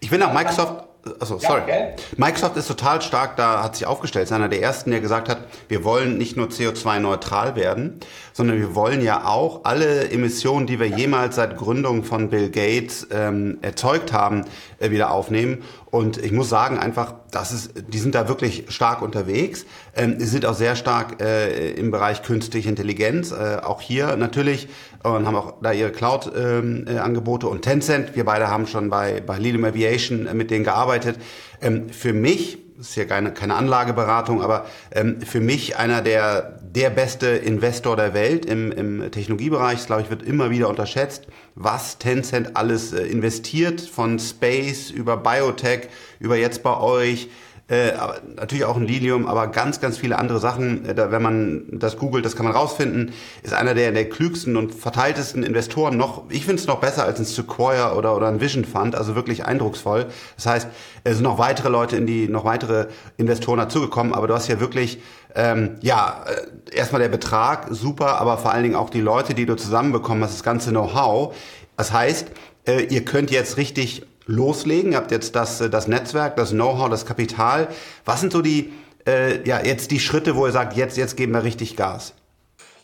Ich 0.00 0.08
finde 0.08 0.28
auch 0.28 0.32
Microsoft 0.32 0.89
also 1.18 1.38
sorry. 1.38 1.62
Ja. 1.68 1.76
Microsoft 2.16 2.56
ist 2.56 2.68
total 2.68 3.00
stark 3.02 3.36
da, 3.36 3.62
hat 3.62 3.76
sich 3.76 3.86
aufgestellt. 3.86 4.24
Ist 4.24 4.32
einer 4.32 4.48
der 4.48 4.62
ersten, 4.62 4.90
der 4.90 5.00
gesagt 5.00 5.28
hat, 5.28 5.38
wir 5.68 5.84
wollen 5.84 6.18
nicht 6.18 6.36
nur 6.36 6.48
CO2-neutral 6.48 7.56
werden, 7.56 8.00
sondern 8.32 8.58
wir 8.58 8.74
wollen 8.74 9.02
ja 9.02 9.24
auch 9.24 9.64
alle 9.64 10.10
Emissionen, 10.10 10.66
die 10.66 10.78
wir 10.78 10.86
jemals 10.86 11.36
seit 11.36 11.56
Gründung 11.56 12.04
von 12.04 12.30
Bill 12.30 12.50
Gates 12.50 13.06
ähm, 13.10 13.58
erzeugt 13.62 14.12
haben, 14.12 14.44
äh, 14.78 14.90
wieder 14.90 15.10
aufnehmen. 15.10 15.62
Und 15.90 16.18
ich 16.18 16.32
muss 16.32 16.48
sagen, 16.48 16.78
einfach, 16.78 17.14
das 17.30 17.52
ist, 17.52 17.72
die 17.88 17.98
sind 17.98 18.14
da 18.14 18.28
wirklich 18.28 18.66
stark 18.68 19.02
unterwegs. 19.02 19.66
Ähm, 19.96 20.18
die 20.18 20.24
sind 20.24 20.46
auch 20.46 20.54
sehr 20.54 20.76
stark 20.76 21.20
äh, 21.20 21.72
im 21.72 21.90
Bereich 21.90 22.22
künstliche 22.22 22.68
Intelligenz. 22.68 23.32
Äh, 23.32 23.58
auch 23.62 23.80
hier 23.80 24.16
natürlich 24.16 24.68
und 25.02 25.26
haben 25.26 25.36
auch 25.36 25.54
da 25.62 25.72
ihre 25.72 25.90
Cloud-Angebote. 25.92 27.46
Ähm, 27.46 27.50
äh, 27.50 27.54
und 27.54 27.62
Tencent, 27.62 28.16
wir 28.16 28.24
beide 28.24 28.48
haben 28.48 28.66
schon 28.66 28.90
bei, 28.90 29.20
bei 29.20 29.38
Lilium 29.38 29.64
Aviation 29.64 30.26
äh, 30.26 30.34
mit 30.34 30.50
denen 30.50 30.64
gearbeitet. 30.64 31.16
Ähm, 31.60 31.88
für 31.88 32.12
mich 32.12 32.58
ist 32.78 32.96
ja 32.96 33.04
keine, 33.04 33.32
keine 33.32 33.54
Anlageberatung, 33.54 34.42
aber 34.42 34.66
ähm, 34.90 35.20
für 35.20 35.40
mich 35.40 35.76
einer 35.76 36.02
der, 36.02 36.58
der 36.62 36.90
beste 36.90 37.28
Investor 37.28 37.96
der 37.96 38.14
Welt 38.14 38.46
im, 38.46 38.72
im 38.72 39.10
Technologiebereich. 39.10 39.78
Das, 39.78 39.86
glaube 39.86 40.02
ich, 40.02 40.10
wird 40.10 40.22
immer 40.22 40.50
wieder 40.50 40.68
unterschätzt, 40.68 41.26
was 41.54 41.98
Tencent 41.98 42.56
alles 42.56 42.92
äh, 42.92 43.02
investiert, 43.02 43.80
von 43.80 44.18
Space 44.18 44.90
über 44.90 45.16
Biotech, 45.16 45.88
über 46.18 46.36
jetzt 46.36 46.62
bei 46.62 46.78
euch, 46.78 47.28
äh, 47.70 47.92
natürlich 48.34 48.64
auch 48.64 48.76
ein 48.76 48.84
Lilium, 48.84 49.28
aber 49.28 49.46
ganz, 49.46 49.80
ganz 49.80 49.96
viele 49.96 50.18
andere 50.18 50.40
Sachen. 50.40 50.84
Äh, 50.84 50.94
da, 50.94 51.12
wenn 51.12 51.22
man 51.22 51.62
das 51.70 51.96
googelt, 51.96 52.24
das 52.24 52.34
kann 52.34 52.44
man 52.44 52.52
rausfinden. 52.52 53.12
Ist 53.44 53.54
einer 53.54 53.74
der, 53.74 53.92
der 53.92 54.08
klügsten 54.08 54.56
und 54.56 54.74
verteiltesten 54.74 55.44
Investoren 55.44 55.96
noch. 55.96 56.24
Ich 56.30 56.44
finde 56.46 56.60
es 56.60 56.66
noch 56.66 56.80
besser 56.80 57.04
als 57.04 57.20
ein 57.20 57.24
Sequoia 57.24 57.92
oder, 57.92 58.16
oder 58.16 58.26
ein 58.26 58.40
Vision 58.40 58.64
Fund, 58.64 58.96
also 58.96 59.14
wirklich 59.14 59.44
eindrucksvoll. 59.46 60.06
Das 60.34 60.46
heißt, 60.46 60.68
es 61.04 61.14
sind 61.14 61.22
noch 61.22 61.38
weitere 61.38 61.68
Leute 61.68 61.96
in 61.96 62.06
die, 62.06 62.26
noch 62.26 62.44
weitere 62.44 62.88
Investoren 63.18 63.60
dazugekommen, 63.60 64.14
aber 64.14 64.26
du 64.26 64.34
hast 64.34 64.48
ja 64.48 64.58
wirklich, 64.58 65.00
ähm, 65.36 65.76
ja, 65.80 66.24
äh, 66.26 66.76
erstmal 66.76 67.00
der 67.00 67.08
Betrag, 67.08 67.68
super, 67.70 68.20
aber 68.20 68.36
vor 68.38 68.52
allen 68.52 68.64
Dingen 68.64 68.74
auch 68.74 68.90
die 68.90 69.00
Leute, 69.00 69.34
die 69.34 69.46
du 69.46 69.54
zusammenbekommen 69.54 70.24
hast, 70.24 70.34
das 70.34 70.42
ganze 70.42 70.70
Know-how. 70.70 71.36
Das 71.76 71.92
heißt, 71.92 72.32
äh, 72.66 72.82
ihr 72.86 73.04
könnt 73.04 73.30
jetzt 73.30 73.58
richtig 73.58 74.02
loslegen? 74.30 74.92
Ihr 74.92 74.98
habt 74.98 75.10
jetzt 75.10 75.36
das, 75.36 75.60
äh, 75.60 75.70
das 75.70 75.88
Netzwerk, 75.88 76.36
das 76.36 76.50
Know-how, 76.50 76.88
das 76.88 77.04
Kapital. 77.04 77.68
Was 78.04 78.20
sind 78.20 78.32
so 78.32 78.42
die, 78.42 78.72
äh, 79.06 79.46
ja, 79.46 79.60
jetzt 79.62 79.90
die 79.90 80.00
Schritte, 80.00 80.36
wo 80.36 80.46
ihr 80.46 80.52
sagt, 80.52 80.76
jetzt, 80.76 80.96
jetzt 80.96 81.16
geben 81.16 81.32
wir 81.32 81.44
richtig 81.44 81.76
Gas? 81.76 82.14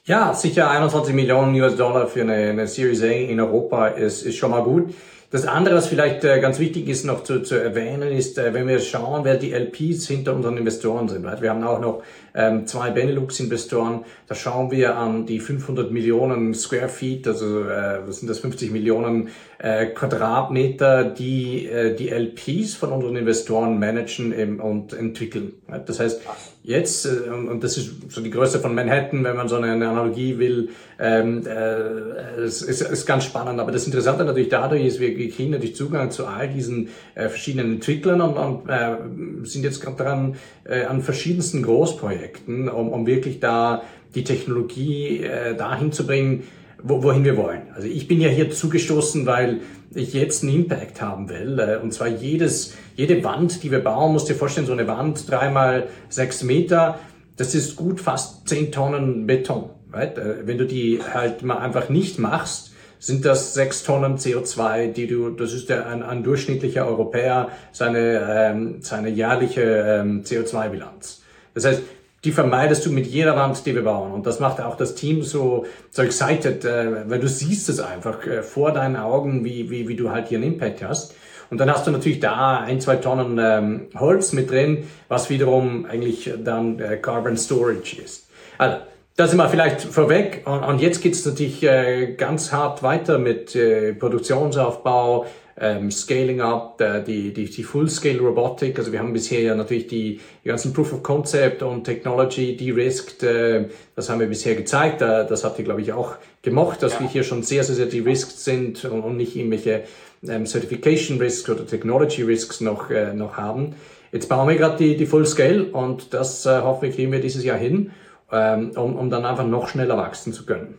Ja, 0.05 0.35
sicher 0.35 0.71
21 0.71 1.15
Millionen 1.15 1.61
US-Dollar 1.61 2.07
für 2.07 2.21
eine, 2.21 2.35
eine 2.35 2.69
Series 2.69 3.03
A 3.03 3.07
in 3.07 3.41
Europa 3.41 3.89
ist, 3.89 4.23
ist 4.23 4.37
schon 4.37 4.53
mal 4.53 4.63
gut. 4.63 4.95
Das 5.33 5.45
andere, 5.45 5.75
was 5.75 5.89
vielleicht 5.89 6.23
äh, 6.23 6.41
ganz 6.41 6.61
wichtig 6.61 6.89
ist 6.89 7.05
noch 7.05 7.25
zu, 7.25 7.43
zu 7.43 7.57
erwähnen, 7.57 8.13
ist, 8.13 8.39
äh, 8.39 8.55
wenn 8.55 8.69
wir 8.69 8.79
schauen, 8.79 9.25
wer 9.25 9.37
die 9.37 9.53
LPs 9.53 10.07
hinter 10.07 10.33
unseren 10.35 10.57
Investoren 10.57 11.09
sind. 11.09 11.25
Wir 11.25 11.51
haben 11.51 11.65
auch 11.65 11.81
noch 11.81 12.05
ähm, 12.37 12.67
zwei 12.67 12.91
Benelux-Investoren. 12.91 14.05
Da 14.29 14.35
schauen 14.35 14.71
wir 14.71 14.97
an 14.97 15.27
die 15.27 15.41
500 15.41 15.91
Millionen 15.91 16.55
Square 16.55 16.89
Feet, 16.89 17.27
also 17.27 17.65
äh, 17.65 18.01
sind 18.11 18.29
das 18.29 18.41
50 18.41 18.71
Millionen 18.71 19.31
äh, 19.59 19.87
Quadratmeter, 19.87 21.05
die 21.05 21.67
äh, 21.67 21.95
die 21.97 22.11
LPs 22.11 22.75
von 22.75 22.93
unseren 22.93 23.17
Investoren 23.17 23.79
managen 23.79 24.33
ähm, 24.37 24.61
und 24.61 24.93
entwickeln. 24.93 25.55
Das 25.87 25.99
heißt, 25.99 26.21
jetzt, 26.63 27.07
äh, 27.07 27.31
und 27.31 27.65
das 27.65 27.79
ist 27.79 28.13
so 28.13 28.21
die 28.21 28.31
Größe 28.31 28.61
von 28.61 28.75
Manhattan, 28.75 29.25
wenn 29.25 29.37
man 29.37 29.49
so 29.49 29.57
eine, 29.57 29.73
eine 29.73 29.89
Analogie 29.89 30.39
will, 30.39 30.71
ähm, 30.99 31.47
äh, 31.47 32.43
es 32.43 32.61
ist, 32.61 32.83
ist 32.83 33.07
ganz 33.07 33.25
spannend. 33.25 33.61
Aber 33.61 33.73
das 33.73 33.87
Interessante 33.87 34.25
natürlich 34.25 34.51
dadurch 34.51 34.85
ist, 34.85 35.01
wir 35.01 35.31
kriegen 35.31 35.53
natürlich 35.53 35.77
Zugang 35.77 36.11
zu 36.11 36.27
all 36.27 36.49
diesen 36.49 36.89
äh, 37.15 37.29
verschiedenen 37.29 37.75
Entwicklern 37.75 38.21
und, 38.21 38.37
und 38.37 38.69
äh, 38.69 38.97
sind 39.45 39.65
jetzt 39.65 39.81
gerade 39.81 39.97
dran 39.97 40.37
äh, 40.65 40.85
an 40.85 41.01
verschiedensten 41.03 41.63
Großprojekten. 41.63 42.26
Projekten, 42.27 42.69
um, 42.69 42.89
um 42.89 43.07
wirklich 43.07 43.41
da 43.41 43.83
die 44.15 44.25
Technologie 44.25 45.23
äh, 45.23 45.55
dahin 45.55 45.93
zu 45.93 46.07
bringen, 46.07 46.45
wo, 46.83 47.03
wohin 47.03 47.25
wir 47.25 47.37
wollen. 47.37 47.63
Also 47.75 47.89
ich 47.89 48.09
bin 48.09 48.21
ja 48.21 48.29
hier 48.29 48.51
zugestoßen, 48.51 49.27
weil 49.27 49.61
ich 49.95 50.13
jetzt 50.13 50.43
einen 50.43 50.55
Impact 50.55 51.01
haben 51.01 51.29
will. 51.29 51.59
Äh, 51.59 51.77
und 51.83 51.93
zwar 51.93 52.09
jedes, 52.09 52.75
jede 52.97 53.23
Wand, 53.25 53.63
die 53.63 53.71
wir 53.71 53.81
bauen, 53.81 54.13
musst 54.13 54.29
dir 54.29 54.35
vorstellen, 54.35 54.67
so 54.67 54.73
eine 54.73 54.87
Wand, 54.87 55.31
dreimal 55.31 55.89
sechs 56.09 56.43
Meter, 56.43 56.99
das 57.37 57.55
ist 57.55 57.77
gut 57.77 58.01
fast 58.01 58.49
zehn 58.49 58.73
Tonnen 58.73 59.27
Beton. 59.27 59.71
Right? 59.93 60.17
Äh, 60.19 60.47
wenn 60.47 60.59
du 60.59 60.67
die 60.67 61.01
halt 61.03 61.43
mal 61.43 61.59
einfach 61.59 61.89
nicht 61.89 62.19
machst, 62.19 62.73
sind 62.99 63.27
das 63.27 63.53
sechs 63.53 63.85
Tonnen 63.85 64.17
CO2, 64.17 64.93
die 64.93 65.07
du, 65.07 65.31
das 65.31 65.53
ist 65.53 65.69
der, 65.69 65.87
ein, 65.87 66.03
ein 66.03 66.23
durchschnittlicher 66.23 66.87
Europäer, 66.87 67.51
seine, 67.71 68.27
ähm, 68.29 68.77
seine 68.81 69.11
jährliche 69.11 69.63
ähm, 69.63 70.23
CO2-Bilanz. 70.23 71.23
Das 71.53 71.67
heißt, 71.67 71.83
die 72.27 72.33
vermeidest 72.33 72.85
du 72.85 72.91
mit 72.91 73.07
jeder 73.07 73.37
Wand, 73.37 73.65
die 73.65 73.75
wir 73.75 73.85
bauen. 73.85 74.11
Und 74.11 74.27
das 74.27 74.41
macht 74.41 74.61
auch 74.61 74.77
das 74.77 74.97
Team 74.97 75.23
so, 75.23 75.65
so 75.91 76.03
excited, 76.03 76.65
äh, 76.65 77.09
weil 77.09 77.21
du 77.21 77.29
siehst 77.29 77.69
es 77.69 77.79
einfach 77.79 78.27
äh, 78.27 78.43
vor 78.43 78.73
deinen 78.73 78.97
Augen, 78.97 79.45
wie, 79.45 79.71
wie, 79.71 79.87
wie 79.87 79.95
du 79.95 80.11
halt 80.11 80.27
hier 80.29 80.39
einen 80.39 80.55
Impact 80.55 80.83
hast. 80.83 81.15
Und 81.51 81.59
dann 81.59 81.71
hast 81.71 81.87
du 81.87 81.93
natürlich 81.93 82.19
da 82.19 82.59
ein, 82.59 82.81
zwei 82.81 82.97
Tonnen 82.97 83.39
ähm, 83.41 83.87
Holz 83.97 84.33
mit 84.33 84.51
drin, 84.51 84.89
was 85.07 85.31
wiederum 85.31 85.87
eigentlich 85.87 86.33
dann 86.43 86.81
äh, 86.81 86.97
Carbon 86.97 87.37
Storage 87.37 88.03
ist. 88.03 88.29
Also, 88.59 88.79
das 89.15 89.35
wir 89.35 89.49
vielleicht 89.49 89.81
vorweg. 89.81 90.43
Und, 90.47 90.65
und 90.65 90.81
jetzt 90.81 91.03
geht's 91.03 91.25
natürlich 91.25 91.63
äh, 91.63 92.15
ganz 92.15 92.53
hart 92.53 92.83
weiter 92.83 93.19
mit 93.19 93.55
äh, 93.55 93.95
Produktionsaufbau, 93.95 95.27
ähm, 95.59 95.91
Scaling 95.91 96.41
Up, 96.41 96.81
äh, 96.81 97.03
die, 97.03 97.33
die, 97.33 97.47
die 97.47 97.63
Full-Scale 97.63 98.19
Robotik. 98.19 98.79
Also 98.79 98.93
wir 98.93 98.99
haben 98.99 99.13
bisher 99.13 99.41
ja 99.41 99.55
natürlich 99.55 99.87
die, 99.87 100.21
die 100.45 100.49
ganzen 100.49 100.73
Proof 100.73 100.93
of 100.93 101.03
Concept 101.03 101.63
und 101.63 101.85
Technology 101.85 102.57
de-risked. 102.57 103.23
Äh, 103.23 103.69
das 103.95 104.11
haben 104.11 104.21
wir 104.21 104.27
bisher 104.27 104.55
gezeigt. 104.55 105.01
Äh, 105.01 105.27
das 105.27 105.45
habt 105.45 105.59
ihr, 105.59 105.65
glaube 105.65 105.81
ich, 105.81 105.93
auch 105.93 106.17
gemocht, 106.43 106.83
dass 106.83 106.95
ja. 106.95 107.01
wir 107.01 107.09
hier 107.09 107.25
schon 107.25 107.43
sehr, 107.43 107.65
sehr, 107.65 107.75
sehr 107.75 107.87
de-risked 107.87 108.39
sind 108.39 108.85
und, 108.85 109.01
und 109.01 109.17
nicht 109.17 109.35
irgendwelche 109.35 109.85
ähm, 110.29 110.47
Certification 110.47 111.19
Risks 111.19 111.49
oder 111.49 111.67
Technology 111.67 112.23
Risks 112.23 112.61
noch, 112.61 112.91
äh, 112.91 113.15
noch 113.15 113.37
haben. 113.37 113.75
Jetzt 114.13 114.29
bauen 114.29 114.49
wir 114.49 114.57
gerade 114.57 114.77
die, 114.77 114.97
die 114.97 115.07
Full 115.07 115.27
Scale 115.27 115.65
und 115.65 116.13
das 116.15 116.47
äh, 116.47 116.63
wir, 116.63 116.91
kriegen 116.91 117.13
wir 117.13 117.21
dieses 117.21 117.45
Jahr 117.45 117.59
hin, 117.59 117.93
ähm, 118.31 118.73
um, 118.77 118.97
um 118.97 119.11
dann 119.11 119.25
einfach 119.25 119.47
noch 119.47 119.69
schneller 119.69 119.97
wachsen 119.97 120.33
zu 120.33 120.45
können. 120.47 120.79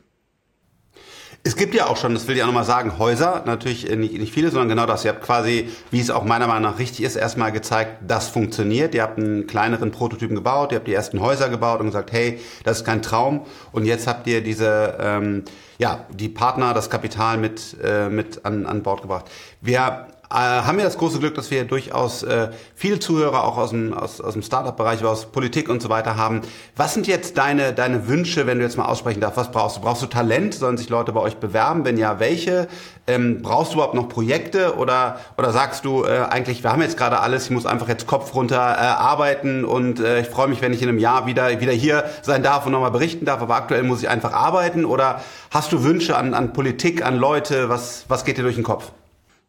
Es 1.44 1.56
gibt 1.56 1.74
ja 1.74 1.88
auch 1.88 1.96
schon, 1.96 2.14
das 2.14 2.28
will 2.28 2.36
ich 2.36 2.44
auch 2.44 2.48
nochmal 2.48 2.66
sagen, 2.66 3.00
Häuser, 3.00 3.44
natürlich 3.46 3.90
nicht, 3.96 4.14
nicht 4.14 4.34
viele, 4.34 4.52
sondern 4.52 4.68
genau 4.68 4.86
das. 4.86 5.06
Ihr 5.06 5.12
habt 5.12 5.24
quasi, 5.24 5.70
wie 5.92 6.00
es 6.00 6.10
auch 6.10 6.26
meiner 6.26 6.46
Meinung 6.46 6.64
nach 6.64 6.80
richtig 6.80 7.06
ist, 7.06 7.16
erstmal 7.16 7.54
gezeigt, 7.54 8.00
das 8.06 8.28
funktioniert. 8.28 8.94
Ihr 8.94 9.04
habt 9.04 9.18
einen 9.18 9.48
kleineren 9.48 9.92
Prototypen 9.92 10.36
gebaut, 10.36 10.74
ihr 10.74 10.78
habt 10.78 10.88
die 10.88 10.94
ersten 10.94 11.22
Häuser 11.22 11.48
gebaut 11.48 11.80
und 11.80 11.86
gesagt, 11.86 12.12
hey, 12.12 12.40
das 12.66 12.80
ist 12.80 12.86
kein 12.86 13.02
Traum. 13.02 13.46
Und 13.72 13.86
jetzt 13.86 14.08
habt 14.08 14.28
ihr 14.28 14.42
diese, 14.42 14.98
ähm, 15.00 15.46
ja, 15.78 16.06
die 16.10 16.28
Partner, 16.28 16.74
das 16.74 16.90
Kapital 16.90 17.38
mit, 17.38 17.78
äh, 17.82 18.10
mit 18.10 18.46
an, 18.46 18.66
an 18.66 18.84
Bord 18.84 19.02
gebracht. 19.04 19.26
Wir 19.62 19.80
äh, 19.80 20.17
haben 20.36 20.78
wir 20.78 20.86
das 20.86 20.98
große 20.98 21.20
Glück, 21.20 21.36
dass 21.36 21.52
wir 21.52 21.64
durchaus 21.66 22.24
äh, 22.24 22.50
viele 22.76 23.00
Zuhörer 23.00 23.44
auch 23.44 23.58
aus 23.58 23.70
dem, 23.70 23.94
aus, 23.94 24.20
aus 24.20 24.34
dem 24.34 24.42
Startup-Bereich, 24.42 25.04
aus 25.06 25.28
Politik 25.28 25.70
und 25.70 25.82
so 25.82 25.90
weiter 25.90 26.18
haben. 26.18 26.42
Was 26.76 26.94
sind 26.94 27.08
jetzt 27.08 27.38
deine, 27.38 27.74
deine 27.74 28.08
Wünsche, 28.08 28.46
wenn 28.46 28.58
du 28.60 28.64
jetzt 28.66 28.78
mal 28.78 28.86
aussprechen 28.86 29.22
darfst? 29.22 29.38
Was 29.38 29.52
brauchst 29.52 29.78
du? 29.78 29.82
Brauchst 29.82 30.02
du 30.02 30.08
Talent? 30.08 30.54
Sollen 30.54 30.78
sich 30.78 30.90
Leute 30.90 31.14
bei 31.14 31.22
euch 31.22 31.38
bewerben? 31.38 31.86
Wenn 31.86 31.98
ja, 31.98 32.20
welche? 32.20 32.68
Ähm, 33.08 33.42
brauchst 33.42 33.72
du 33.72 33.76
überhaupt 33.76 33.94
noch 33.94 34.10
Projekte? 34.10 34.76
Oder, 34.76 35.20
oder 35.38 35.54
sagst 35.54 35.86
du 35.86 36.04
äh, 36.04 36.26
eigentlich, 36.30 36.64
wir 36.64 36.72
haben 36.72 36.82
jetzt 36.82 36.98
gerade 36.98 37.20
alles, 37.20 37.46
ich 37.46 37.52
muss 37.52 37.66
einfach 37.66 37.88
jetzt 37.88 38.06
Kopf 38.06 38.36
runter 38.36 38.58
äh, 38.58 38.82
arbeiten 38.82 39.64
und 39.64 40.00
äh, 40.00 40.22
ich 40.22 40.28
freue 40.28 40.48
mich, 40.48 40.62
wenn 40.62 40.74
ich 40.74 40.82
in 40.82 40.90
einem 40.90 41.00
Jahr 41.00 41.26
wieder, 41.26 41.62
wieder 41.62 41.72
hier 41.72 42.04
sein 42.22 42.44
darf 42.44 42.66
und 42.66 42.74
nochmal 42.74 42.92
berichten 42.92 43.26
darf, 43.26 43.42
aber 43.42 43.56
aktuell 43.56 43.84
muss 43.84 44.02
ich 44.02 44.10
einfach 44.10 44.34
arbeiten? 44.34 44.84
Oder 44.84 45.22
hast 45.52 45.72
du 45.72 45.84
Wünsche 45.84 46.18
an, 46.18 46.34
an 46.34 46.52
Politik, 46.52 47.06
an 47.06 47.18
Leute? 47.18 47.70
Was, 47.70 48.06
was 48.10 48.26
geht 48.26 48.38
dir 48.38 48.44
durch 48.44 48.56
den 48.56 48.64
Kopf? 48.64 48.92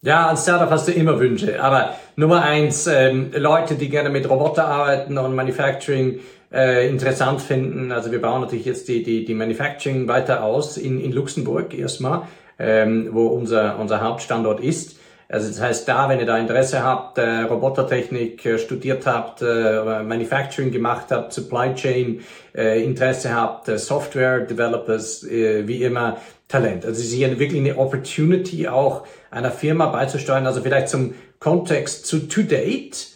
Ja, 0.03 0.29
als 0.29 0.45
Startup 0.45 0.71
hast 0.71 0.87
du 0.87 0.93
immer 0.93 1.19
Wünsche. 1.19 1.61
Aber 1.61 1.97
Nummer 2.15 2.43
eins, 2.43 2.87
ähm, 2.87 3.33
Leute, 3.35 3.75
die 3.75 3.89
gerne 3.89 4.11
mit 4.11 4.31
Roboter 4.31 4.67
arbeiten 4.67 5.19
und 5.19 5.35
Manufacturing, 5.35 6.21
äh, 6.53 6.89
interessant 6.89 7.43
finden. 7.43 7.91
Also 7.91 8.13
wir 8.13 8.21
bauen 8.21 8.41
natürlich 8.43 8.65
jetzt 8.65 8.89
die, 8.89 9.03
die, 9.03 9.25
die 9.25 9.35
Manufacturing 9.35 10.07
weiter 10.07 10.45
aus 10.45 10.77
in, 10.77 11.01
in 11.01 11.13
Luxemburg 11.13 11.77
erstmal, 11.77 12.23
ähm, 12.61 13.09
wo 13.11 13.27
unser, 13.27 13.79
unser 13.79 14.01
Hauptstandort 14.01 14.61
ist. 14.61 14.98
Also 15.31 15.49
das 15.49 15.61
heißt, 15.61 15.87
da, 15.87 16.09
wenn 16.09 16.21
ihr 16.21 16.27
da 16.27 16.39
Interesse 16.39 16.83
habt, 16.83 17.19
äh, 17.19 17.43
Robotertechnik 17.43 18.47
äh, 18.47 18.59
studiert 18.59 19.07
habt, 19.07 19.43
äh, 19.43 20.03
Manufacturing 20.03 20.71
gemacht 20.71 21.09
habt, 21.11 21.35
Supply 21.35 21.75
Chain 21.75 22.21
äh, 22.55 22.83
Interesse 22.83 23.35
habt, 23.35 23.69
äh, 23.69 23.79
Software 23.79 24.41
Developers, 24.41 25.25
äh, 25.25 25.69
wie 25.69 25.83
immer 25.83 26.17
Talent. 26.49 26.87
Also 26.87 27.01
es 27.01 27.09
ist 27.09 27.13
hier 27.13 27.39
wirklich 27.39 27.61
eine 27.61 27.77
Opportunity 27.77 28.69
auch 28.69 29.07
einer 29.31 29.51
Firma 29.51 29.87
beizusteuern. 29.87 30.47
Also 30.47 30.63
vielleicht 30.63 30.89
zum 30.89 31.13
Kontext 31.41 32.07
zu 32.07 32.21
To 32.21 32.41
Date 32.41 33.09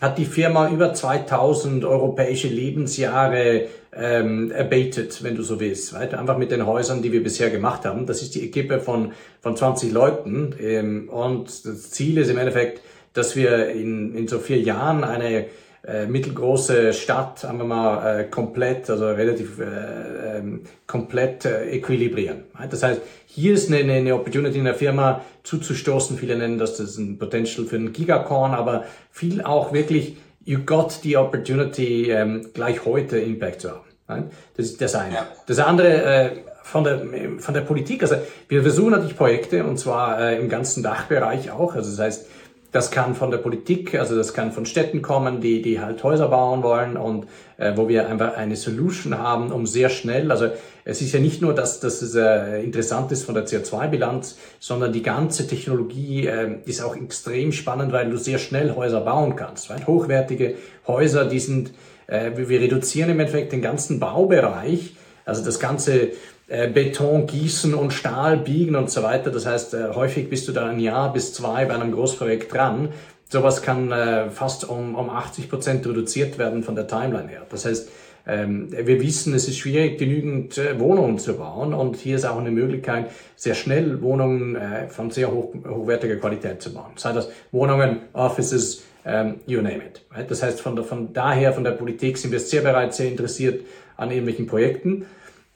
hat 0.00 0.16
die 0.18 0.26
Firma 0.26 0.70
über 0.70 0.94
2000 0.94 1.84
europäische 1.84 2.48
Lebensjahre 2.48 3.66
ähm, 3.92 4.52
abated, 4.56 5.24
wenn 5.24 5.34
du 5.34 5.42
so 5.42 5.58
willst. 5.58 5.92
Right? 5.94 6.14
Einfach 6.14 6.38
mit 6.38 6.52
den 6.52 6.66
Häusern, 6.66 7.02
die 7.02 7.10
wir 7.10 7.22
bisher 7.22 7.50
gemacht 7.50 7.84
haben. 7.84 8.06
Das 8.06 8.22
ist 8.22 8.34
die 8.34 8.44
Equipe 8.44 8.78
von, 8.78 9.12
von 9.40 9.56
20 9.56 9.92
Leuten. 9.92 10.54
Ähm, 10.60 11.08
und 11.08 11.46
das 11.66 11.90
Ziel 11.90 12.18
ist 12.18 12.28
im 12.28 12.38
Endeffekt, 12.38 12.80
dass 13.12 13.34
wir 13.34 13.70
in, 13.70 14.14
in 14.14 14.28
so 14.28 14.38
vier 14.38 14.60
Jahren 14.60 15.02
eine 15.02 15.46
äh, 15.88 16.06
mittelgroße 16.06 16.92
Stadt, 16.92 17.44
wir 17.58 17.64
mal, 17.64 18.20
äh, 18.20 18.24
komplett, 18.24 18.90
also 18.90 19.06
relativ 19.06 19.58
äh, 19.58 20.38
ähm, 20.38 20.60
komplett 20.86 21.46
äh, 21.46 21.70
equilibrieren. 21.70 22.44
Das 22.70 22.82
heißt, 22.82 23.00
hier 23.26 23.54
ist 23.54 23.72
eine, 23.72 23.92
eine 23.92 24.14
Opportunity 24.14 24.58
in 24.58 24.64
der 24.64 24.74
Firma 24.74 25.24
zuzustoßen. 25.44 26.18
Viele 26.18 26.36
nennen 26.36 26.58
das, 26.58 26.76
das 26.76 26.90
ist 26.90 26.98
ein 26.98 27.18
Potential 27.18 27.66
für 27.66 27.76
einen 27.76 27.92
Gigacorn, 27.92 28.52
aber 28.52 28.84
viel 29.10 29.42
auch 29.42 29.72
wirklich, 29.72 30.16
you 30.44 30.58
got 30.64 30.92
the 31.02 31.16
opportunity, 31.16 32.10
ähm, 32.10 32.50
gleich 32.52 32.84
heute 32.84 33.18
Impact 33.18 33.62
zu 33.62 33.70
haben. 34.08 34.30
Das 34.56 34.66
ist 34.66 34.82
das 34.82 34.94
eine. 34.94 35.16
Das 35.46 35.58
andere, 35.58 36.02
äh, 36.02 36.30
von 36.62 36.84
der, 36.84 37.00
von 37.38 37.54
der 37.54 37.62
Politik, 37.62 38.02
also 38.02 38.16
wir 38.48 38.60
versuchen 38.60 38.90
natürlich 38.90 39.16
Projekte 39.16 39.64
und 39.64 39.78
zwar 39.78 40.20
äh, 40.20 40.38
im 40.38 40.50
ganzen 40.50 40.82
Dachbereich 40.82 41.50
auch. 41.50 41.74
Also 41.74 41.90
das 41.90 41.98
heißt, 41.98 42.26
das 42.70 42.90
kann 42.90 43.14
von 43.14 43.30
der 43.30 43.38
Politik, 43.38 43.94
also 43.94 44.14
das 44.14 44.34
kann 44.34 44.52
von 44.52 44.66
Städten 44.66 45.00
kommen, 45.00 45.40
die, 45.40 45.62
die 45.62 45.80
halt 45.80 46.02
Häuser 46.04 46.28
bauen 46.28 46.62
wollen 46.62 46.96
und 46.96 47.26
äh, 47.56 47.72
wo 47.76 47.88
wir 47.88 48.08
einfach 48.08 48.36
eine 48.36 48.56
Solution 48.56 49.16
haben, 49.16 49.52
um 49.52 49.66
sehr 49.66 49.88
schnell, 49.88 50.30
also 50.30 50.50
es 50.84 51.02
ist 51.02 51.12
ja 51.12 51.20
nicht 51.20 51.42
nur, 51.42 51.54
dass, 51.54 51.80
dass 51.80 52.00
es 52.00 52.14
äh, 52.14 52.62
interessant 52.62 53.12
ist 53.12 53.24
von 53.24 53.34
der 53.34 53.46
CO2-Bilanz, 53.46 54.38
sondern 54.58 54.90
die 54.90 55.02
ganze 55.02 55.46
Technologie 55.46 56.26
äh, 56.26 56.56
ist 56.64 56.82
auch 56.82 56.96
extrem 56.96 57.52
spannend, 57.52 57.92
weil 57.92 58.08
du 58.08 58.16
sehr 58.16 58.38
schnell 58.38 58.74
Häuser 58.74 59.02
bauen 59.02 59.36
kannst. 59.36 59.68
Weil 59.68 59.86
hochwertige 59.86 60.54
Häuser, 60.86 61.26
die 61.26 61.40
sind, 61.40 61.72
äh, 62.06 62.30
wir 62.36 62.60
reduzieren 62.60 63.10
im 63.10 63.20
Endeffekt 63.20 63.52
den 63.52 63.60
ganzen 63.60 64.00
Baubereich, 64.00 64.94
also 65.26 65.44
das 65.44 65.60
ganze 65.60 66.12
Beton 66.48 67.26
gießen 67.26 67.74
und 67.74 67.92
Stahl 67.92 68.38
biegen 68.38 68.74
und 68.74 68.90
so 68.90 69.02
weiter. 69.02 69.30
Das 69.30 69.44
heißt, 69.44 69.74
äh, 69.74 69.88
häufig 69.94 70.30
bist 70.30 70.48
du 70.48 70.52
da 70.52 70.66
ein 70.66 70.80
Jahr 70.80 71.12
bis 71.12 71.34
zwei 71.34 71.66
bei 71.66 71.74
einem 71.74 71.92
Großprojekt 71.92 72.52
dran. 72.52 72.88
Sowas 73.28 73.60
kann 73.60 73.92
äh, 73.92 74.30
fast 74.30 74.66
um, 74.68 74.94
um 74.94 75.10
80 75.10 75.50
Prozent 75.50 75.86
reduziert 75.86 76.38
werden 76.38 76.62
von 76.62 76.74
der 76.74 76.86
Timeline 76.86 77.28
her. 77.28 77.42
Das 77.50 77.66
heißt, 77.66 77.90
ähm, 78.26 78.68
wir 78.70 79.00
wissen, 79.00 79.34
es 79.34 79.46
ist 79.46 79.58
schwierig, 79.58 79.98
genügend 79.98 80.58
Wohnungen 80.78 81.18
zu 81.18 81.34
bauen 81.34 81.74
und 81.74 81.96
hier 81.96 82.16
ist 82.16 82.24
auch 82.24 82.38
eine 82.38 82.50
Möglichkeit, 82.50 83.10
sehr 83.36 83.54
schnell 83.54 84.00
Wohnungen 84.00 84.56
von 84.88 85.10
sehr 85.10 85.30
hoch, 85.30 85.54
hochwertiger 85.66 86.16
Qualität 86.16 86.60
zu 86.60 86.74
bauen. 86.74 86.92
Sei 86.96 87.12
das 87.12 87.30
Wohnungen, 87.52 88.00
Offices, 88.12 88.82
ähm, 89.06 89.36
you 89.46 89.62
name 89.62 89.76
it. 89.76 90.02
Das 90.28 90.42
heißt, 90.42 90.60
von, 90.60 90.82
von 90.84 91.12
daher, 91.14 91.54
von 91.54 91.64
der 91.64 91.70
Politik 91.72 92.18
sind 92.18 92.32
wir 92.32 92.40
sehr 92.40 92.60
bereit, 92.60 92.94
sehr 92.94 93.08
interessiert 93.08 93.64
an 93.96 94.10
irgendwelchen 94.10 94.46
Projekten. 94.46 95.06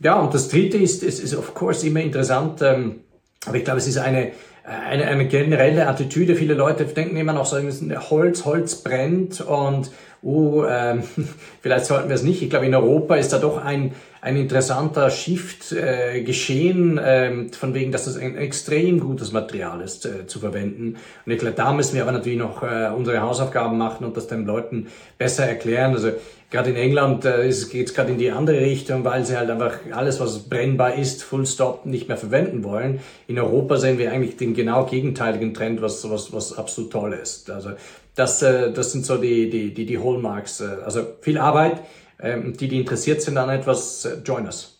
Ja, 0.02 0.18
und 0.20 0.34
das 0.34 0.48
Dritte 0.48 0.78
ist, 0.78 1.02
es 1.02 1.20
ist 1.20 1.34
of 1.34 1.54
course 1.54 1.86
immer 1.86 2.00
interessant, 2.00 2.60
ähm, 2.62 3.00
aber 3.46 3.56
ich 3.56 3.64
glaube, 3.64 3.78
es 3.78 3.86
ist 3.86 3.98
eine, 3.98 4.32
eine, 4.64 5.06
eine 5.06 5.26
generelle 5.26 5.86
Attitüde. 5.86 6.34
Viele 6.34 6.54
Leute 6.54 6.84
denken 6.84 7.16
immer 7.16 7.32
noch 7.32 7.46
so, 7.46 7.56
Holz, 7.56 8.44
Holz 8.44 8.76
brennt 8.76 9.40
und 9.40 9.90
oh, 10.22 10.64
ähm, 10.68 11.02
vielleicht 11.60 11.86
sollten 11.86 12.08
wir 12.08 12.14
es 12.14 12.22
nicht. 12.22 12.42
Ich 12.42 12.50
glaube, 12.50 12.66
in 12.66 12.74
Europa 12.74 13.16
ist 13.16 13.32
da 13.32 13.38
doch 13.38 13.62
ein, 13.62 13.92
ein 14.20 14.36
interessanter 14.36 15.10
Shift 15.10 15.72
äh, 15.72 16.22
geschehen, 16.22 16.96
äh, 16.96 17.48
von 17.50 17.74
wegen, 17.74 17.90
dass 17.90 18.04
das 18.04 18.16
ein 18.16 18.36
extrem 18.36 19.00
gutes 19.00 19.32
Material 19.32 19.80
ist 19.80 20.06
äh, 20.06 20.26
zu 20.26 20.38
verwenden. 20.38 20.96
Und 21.26 21.32
ich 21.32 21.38
glaube, 21.38 21.56
da 21.56 21.72
müssen 21.72 21.96
wir 21.96 22.02
aber 22.02 22.12
natürlich 22.12 22.38
noch 22.38 22.62
äh, 22.62 22.90
unsere 22.96 23.20
Hausaufgaben 23.20 23.76
machen 23.76 24.06
und 24.06 24.16
das 24.16 24.28
den 24.28 24.46
Leuten 24.46 24.86
besser 25.18 25.44
erklären. 25.44 25.92
Also 25.92 26.12
gerade 26.50 26.70
in 26.70 26.76
England 26.76 27.24
äh, 27.24 27.50
geht 27.70 27.88
es 27.88 27.94
gerade 27.94 28.12
in 28.12 28.18
die 28.18 28.30
andere 28.30 28.60
Richtung, 28.60 29.04
weil 29.04 29.24
sie 29.24 29.36
halt 29.36 29.50
einfach 29.50 29.78
alles, 29.90 30.20
was 30.20 30.38
brennbar 30.38 30.94
ist, 30.94 31.24
full 31.24 31.46
stop 31.46 31.84
nicht 31.84 32.06
mehr 32.06 32.16
verwenden 32.16 32.62
wollen. 32.62 33.00
In 33.26 33.40
Europa 33.40 33.76
sehen 33.78 33.98
wir 33.98 34.12
eigentlich 34.12 34.36
den 34.36 34.54
genau 34.54 34.86
gegenteiligen 34.86 35.52
Trend, 35.52 35.82
was, 35.82 36.08
was, 36.08 36.32
was 36.32 36.56
absolut 36.56 36.92
toll 36.92 37.12
ist. 37.20 37.50
Also 37.50 37.70
das, 38.14 38.42
äh, 38.42 38.72
das 38.72 38.92
sind 38.92 39.06
so 39.06 39.16
die, 39.16 39.50
die, 39.50 39.74
die, 39.74 39.86
die 39.86 39.98
Hallmarks. 39.98 40.60
Äh, 40.60 40.76
also 40.84 41.04
viel 41.20 41.38
Arbeit 41.38 41.82
ähm, 42.22 42.56
die, 42.56 42.68
die 42.68 42.78
interessiert 42.78 43.20
sind 43.20 43.36
an 43.36 43.50
etwas, 43.50 44.04
äh, 44.04 44.18
join 44.24 44.46
us. 44.46 44.78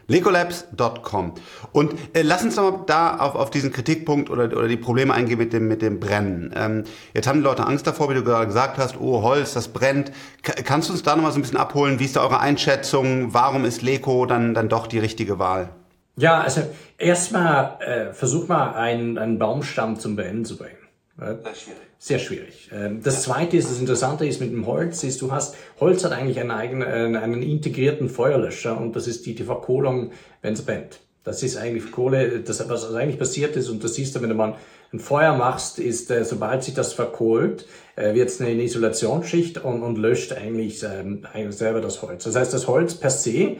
Lecolabs.com. 0.08 1.34
Und 1.72 1.94
äh, 2.14 2.22
lass 2.22 2.44
uns 2.44 2.56
doch 2.56 2.72
mal 2.72 2.84
da 2.86 3.18
auf, 3.18 3.36
auf 3.36 3.50
diesen 3.50 3.72
Kritikpunkt 3.72 4.30
oder, 4.30 4.46
oder 4.46 4.68
die 4.68 4.78
Probleme 4.78 5.14
eingehen 5.14 5.38
mit 5.38 5.54
dem, 5.54 5.68
mit 5.68 5.82
dem 5.82 6.00
Brennen. 6.00 6.54
Ähm, 6.56 6.84
jetzt 7.14 7.28
haben 7.28 7.40
die 7.40 7.44
Leute 7.44 7.66
Angst 7.66 7.88
davor, 7.88 8.10
wie 8.10 8.16
du 8.16 8.24
gerade 8.24 8.48
gesagt 8.48 8.78
hast, 8.78 9.00
oh 9.00 9.22
Holz, 9.22 9.54
das 9.54 9.70
brennt. 9.70 10.12
K 10.42 10.54
kannst 10.64 10.90
du 10.90 10.94
uns 10.94 11.04
da 11.04 11.16
nochmal 11.16 11.32
so 11.32 11.40
ein 11.40 11.42
bisschen 11.42 11.58
abholen? 11.58 12.00
Wie 12.00 12.06
ist 12.06 12.16
da 12.16 12.22
eure 12.22 12.40
Einschätzung? 12.40 13.34
Warum 13.34 13.66
ist 13.66 13.82
Leco 13.82 14.26
dann, 14.26 14.54
dann 14.54 14.70
doch 14.70 14.88
die 14.88 15.00
richtige 15.00 15.40
Wahl? 15.40 15.70
Ja, 16.16 16.42
also 16.42 16.62
erstmal 16.98 17.80
äh, 17.80 18.14
versuch 18.14 18.48
mal 18.48 18.74
einen, 18.74 19.18
einen 19.18 19.40
Baumstamm 19.40 20.00
zum 20.00 20.16
Brennen 20.16 20.46
zu 20.46 20.58
bringen. 20.58 20.78
Sehr 21.18 21.38
schwierig. 21.56 21.93
Sehr 22.06 22.20
schwierig. 22.20 22.70
Ähm, 22.74 23.00
das 23.02 23.22
zweite 23.22 23.56
ist, 23.56 23.72
das 23.72 23.80
Interessante 23.80 24.26
ist 24.26 24.42
mit 24.42 24.52
dem 24.52 24.68
Holz, 24.68 25.06
ist, 25.06 25.22
du 25.22 25.32
hast, 25.32 25.56
Holz 25.80 26.04
hat 26.04 26.12
eigentlich 26.12 26.38
einen 26.38 26.52
eigenen, 26.52 27.16
einen 27.16 27.42
integrierten 27.42 28.10
Feuerlöscher 28.10 28.78
und 28.78 28.98
das 28.98 29.08
ist 29.08 29.26
die, 29.26 29.36
die 29.36 29.46
Verkohlung, 29.46 30.12
wenn 30.42 30.52
es 30.52 30.64
brennt. 30.64 31.00
Das 31.24 31.44
ist 31.44 31.56
eigentlich 31.56 31.94
Kohle, 31.94 32.42
das, 32.42 32.68
was 32.68 32.94
eigentlich 32.94 33.18
passiert 33.18 33.56
ist, 33.56 33.70
und 33.70 33.86
das 33.86 33.96
siehst 33.96 34.14
du, 34.18 34.22
wenn 34.22 34.28
du 34.28 34.36
mal 34.36 34.56
ein 34.92 35.00
Feuer 35.00 35.38
machst, 35.38 35.80
ist, 35.80 36.12
äh, 36.12 36.26
sobald 36.26 36.66
sich 36.66 36.74
das 36.74 36.92
verkohlt, 36.92 37.68
äh, 37.96 38.14
wird 38.14 38.28
es 38.28 38.42
eine 38.42 38.62
Isolationsschicht 38.62 39.64
und, 39.64 39.82
und 39.82 39.98
löscht 39.98 40.34
eigentlich, 40.34 40.84
ähm, 40.84 41.26
eigentlich 41.32 41.56
selber 41.56 41.80
das 41.80 42.02
Holz. 42.02 42.26
Das 42.26 42.36
heißt, 42.36 42.54
das 42.54 42.68
Holz 42.68 42.96
per 42.96 43.12
se 43.12 43.56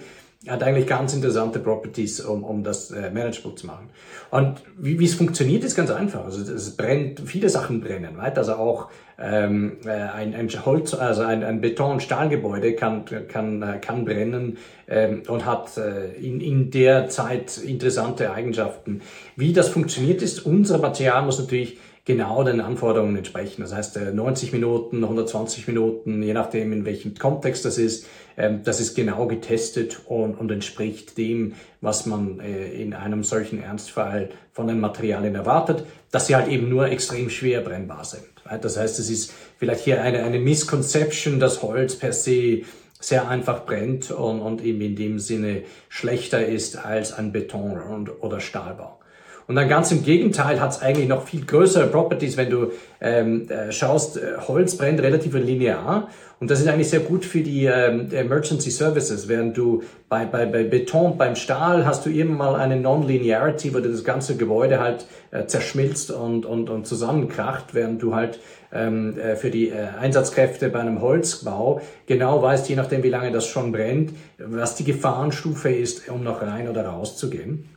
hat 0.48 0.62
eigentlich 0.64 0.88
ganz 0.88 1.14
interessante 1.14 1.60
Properties, 1.60 2.20
um, 2.20 2.44
um 2.44 2.64
das 2.64 2.92
äh, 2.92 3.10
manageable 3.12 3.56
zu 3.56 3.68
machen. 3.68 3.90
Und 4.30 4.62
wie, 4.78 5.00
wie 5.00 5.06
es 5.06 5.16
funktioniert, 5.16 5.64
ist 5.64 5.76
ganz 5.76 5.90
einfach. 5.90 6.26
Also 6.26 6.42
es 6.52 6.76
brennt, 6.76 7.22
viele 7.26 7.50
Sachen 7.50 7.80
brennen, 7.80 8.18
right? 8.18 8.38
Also 8.38 8.54
auch 8.56 8.90
ähm, 9.18 9.78
äh, 9.86 9.90
ein, 9.90 10.34
ein 10.34 10.50
Holz, 10.66 10.94
also 10.94 11.22
ein, 11.22 11.44
ein 11.44 11.62
Beton- 11.62 11.94
und 11.94 12.04
Stahlgebäude 12.04 12.74
kann 12.74 13.06
kann 13.06 13.62
äh, 13.62 13.78
kann 13.80 14.06
brennen 14.06 14.58
ähm, 14.88 15.24
und 15.28 15.46
hat 15.46 15.78
äh, 15.78 16.14
in, 16.16 16.42
in 16.42 16.72
der 16.72 17.10
Zeit 17.10 17.58
interessante 17.58 18.34
Eigenschaften. 18.34 19.02
Wie 19.36 19.54
das 19.54 19.70
funktioniert, 19.70 20.22
ist 20.22 20.46
unser 20.46 20.80
Material 20.80 21.24
muss 21.24 21.40
natürlich 21.40 21.78
genau 22.06 22.44
den 22.44 22.60
Anforderungen 22.60 23.16
entsprechen. 23.16 23.62
Das 23.62 23.74
heißt 23.74 23.98
90 24.14 24.50
äh, 24.50 24.56
Minuten, 24.56 25.04
120 25.04 25.68
Minuten, 25.68 26.22
je 26.22 26.34
nachdem 26.34 26.74
in 26.74 26.86
welchem 26.86 27.16
Kontext 27.16 27.64
das 27.64 27.78
ist, 27.78 28.06
ähm, 28.38 28.62
das 28.64 28.80
ist 28.80 28.96
genau 28.96 29.28
getestet 29.28 30.02
und, 30.06 30.36
und 30.36 30.52
entspricht 30.52 31.18
dem, 31.18 31.54
was 31.82 32.06
man 32.06 32.40
äh, 32.40 32.74
in 32.74 32.94
einem 32.94 33.24
solchen 33.24 33.64
Ernstfall 33.64 34.30
von 34.52 34.68
den 34.68 34.80
Materialien 34.80 35.36
erwartet, 35.36 35.86
dass 36.12 36.28
sie 36.28 36.36
halt 36.36 36.50
eben 36.50 36.70
nur 36.70 36.90
extrem 36.90 37.30
schwer 37.30 37.62
brennbar 37.62 38.04
sind. 38.04 38.24
Das 38.62 38.78
heißt, 38.78 39.00
es 39.00 39.10
ist 39.10 39.34
vielleicht 39.58 39.86
hier 39.86 40.02
eine, 40.02 40.24
eine 40.24 40.38
Misconception, 40.38 41.40
dass 41.40 41.64
Holz 41.64 41.96
per 41.96 42.12
se 42.12 42.64
sehr 43.00 43.28
einfach 43.30 43.66
brennt 43.66 44.12
und, 44.12 44.42
und 44.42 44.64
eben 44.64 44.82
in 44.82 44.96
dem 44.96 45.20
Sinne 45.20 45.64
schlechter 45.90 46.46
ist 46.46 46.78
als 46.78 47.14
ein 47.14 47.32
Beton- 47.32 47.82
und, 47.82 48.22
oder 48.22 48.40
Stahlbau. 48.42 49.00
Und 49.48 49.56
dann 49.56 49.68
ganz 49.68 49.92
im 49.92 50.04
Gegenteil 50.04 50.62
hat 50.62 50.72
es 50.72 50.82
eigentlich 50.82 51.08
noch 51.08 51.24
viel 51.24 51.46
größere 51.46 51.88
Properties, 51.88 52.38
wenn 52.38 52.50
du 52.50 52.72
ähm, 53.02 53.50
äh, 53.50 53.72
schaust, 53.72 54.18
äh, 54.18 54.38
Holz 54.48 54.78
brennt 54.78 55.02
relativ 55.02 55.34
linear 55.34 56.08
und 56.44 56.52
das 56.52 56.60
ist 56.60 56.68
eigentlich 56.68 56.90
sehr 56.90 57.00
gut 57.00 57.24
für 57.24 57.40
die 57.40 57.68
ähm, 57.68 58.10
Emergency 58.12 58.70
Services, 58.70 59.30
während 59.30 59.56
du 59.56 59.82
bei, 60.10 60.26
bei, 60.26 60.46
bei 60.46 60.66
Beton, 60.66 61.18
beim 61.18 61.38
Stahl 61.38 61.86
hast 61.86 62.06
du 62.06 62.10
eben 62.10 62.36
mal 62.36 62.56
eine 62.56 62.76
Non-Linearity, 62.76 63.74
wo 63.74 63.80
du 63.80 63.90
das 63.90 64.04
ganze 64.04 64.36
Gebäude 64.36 64.82
halt 64.82 65.06
äh, 65.32 65.46
zerschmilzt 65.46 66.12
und, 66.12 66.46
und, 66.46 66.70
und 66.70 66.86
zusammenkracht, 66.86 67.74
während 67.74 68.04
du 68.04 68.14
halt 68.14 68.42
ähm, 68.74 69.18
äh, 69.18 69.38
für 69.38 69.52
die 69.52 69.70
äh, 69.70 69.88
Einsatzkräfte 69.98 70.68
bei 70.68 70.82
einem 70.82 71.00
Holzbau 71.00 71.80
genau 72.08 72.42
weißt, 72.42 72.68
je 72.68 72.76
nachdem 72.76 73.04
wie 73.04 73.10
lange 73.10 73.32
das 73.32 73.48
schon 73.48 73.72
brennt, 73.72 74.12
was 74.38 74.76
die 74.76 74.84
Gefahrenstufe 74.84 75.72
ist, 75.72 76.10
um 76.10 76.26
noch 76.26 76.42
rein 76.42 76.68
oder 76.68 76.86
raus 76.88 77.16
zu 77.16 77.30
gehen. 77.30 77.70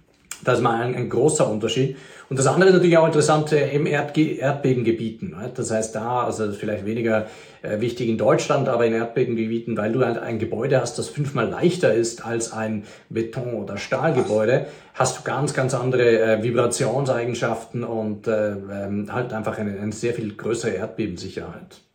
Das 0.45 0.59
ist 0.59 0.63
mal 0.63 0.81
ein, 0.83 0.95
ein 0.95 1.09
großer 1.09 1.49
Unterschied. 1.49 1.97
Und 2.29 2.39
das 2.39 2.47
andere 2.47 2.71
ist 2.71 2.75
natürlich 2.75 2.99
auch 2.99 3.07
interessant 3.07 3.53
äh, 3.53 3.71
im 3.71 3.87
Erdge 3.87 4.39
Erdbebengebieten. 4.39 5.37
Das 5.55 5.71
heißt 5.71 5.95
da, 5.95 6.25
also 6.25 6.51
vielleicht 6.53 6.85
weniger 6.85 7.27
äh, 7.63 7.81
wichtig 7.81 8.09
in 8.09 8.19
Deutschland, 8.19 8.69
aber 8.69 8.85
in 8.87 8.95
Erdbebengebieten, 8.95 9.77
weil 9.77 9.93
du 9.93 10.05
halt 10.05 10.19
ein 10.19 10.39
Gebäude 10.39 10.81
hast, 10.81 10.99
das 10.99 11.09
fünfmal 11.09 11.49
leichter 11.49 11.95
ist 11.95 12.27
als 12.27 12.53
ein 12.53 12.85
Beton- 13.09 13.55
oder 13.55 13.77
Stahlgebäude, 13.77 14.67
hast 14.95 15.19
du 15.19 15.23
ganz, 15.23 15.55
ganz 15.55 15.75
andere 15.75 16.21
äh, 16.21 16.43
Vibrationseigenschaften 16.43 17.85
und 17.85 18.27
äh, 18.27 18.51
ähm, 18.51 19.09
halt 19.13 19.33
einfach 19.33 19.59
eine, 19.59 19.79
eine 19.79 19.93
sehr 19.93 20.15
viel 20.15 20.35
größere 20.35 20.73
Erdbebensicherheit. 20.73 21.86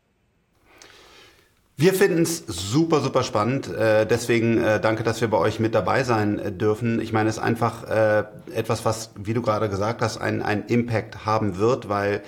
Wir 1.81 1.95
finden 1.95 2.21
es 2.21 2.43
super, 2.45 3.01
super 3.01 3.23
spannend. 3.23 3.67
Äh, 3.67 4.05
deswegen 4.05 4.59
äh, 4.59 4.79
danke, 4.79 5.01
dass 5.01 5.19
wir 5.19 5.29
bei 5.29 5.39
euch 5.39 5.59
mit 5.59 5.73
dabei 5.73 6.03
sein 6.03 6.37
äh, 6.37 6.51
dürfen. 6.51 7.01
Ich 7.01 7.11
meine, 7.11 7.27
es 7.27 7.37
ist 7.37 7.41
einfach 7.41 7.89
äh, 7.89 8.23
etwas, 8.53 8.85
was, 8.85 9.09
wie 9.15 9.33
du 9.33 9.41
gerade 9.41 9.67
gesagt 9.67 10.03
hast, 10.03 10.19
einen, 10.19 10.43
einen 10.43 10.65
Impact 10.67 11.25
haben 11.25 11.57
wird, 11.57 11.89
weil 11.89 12.21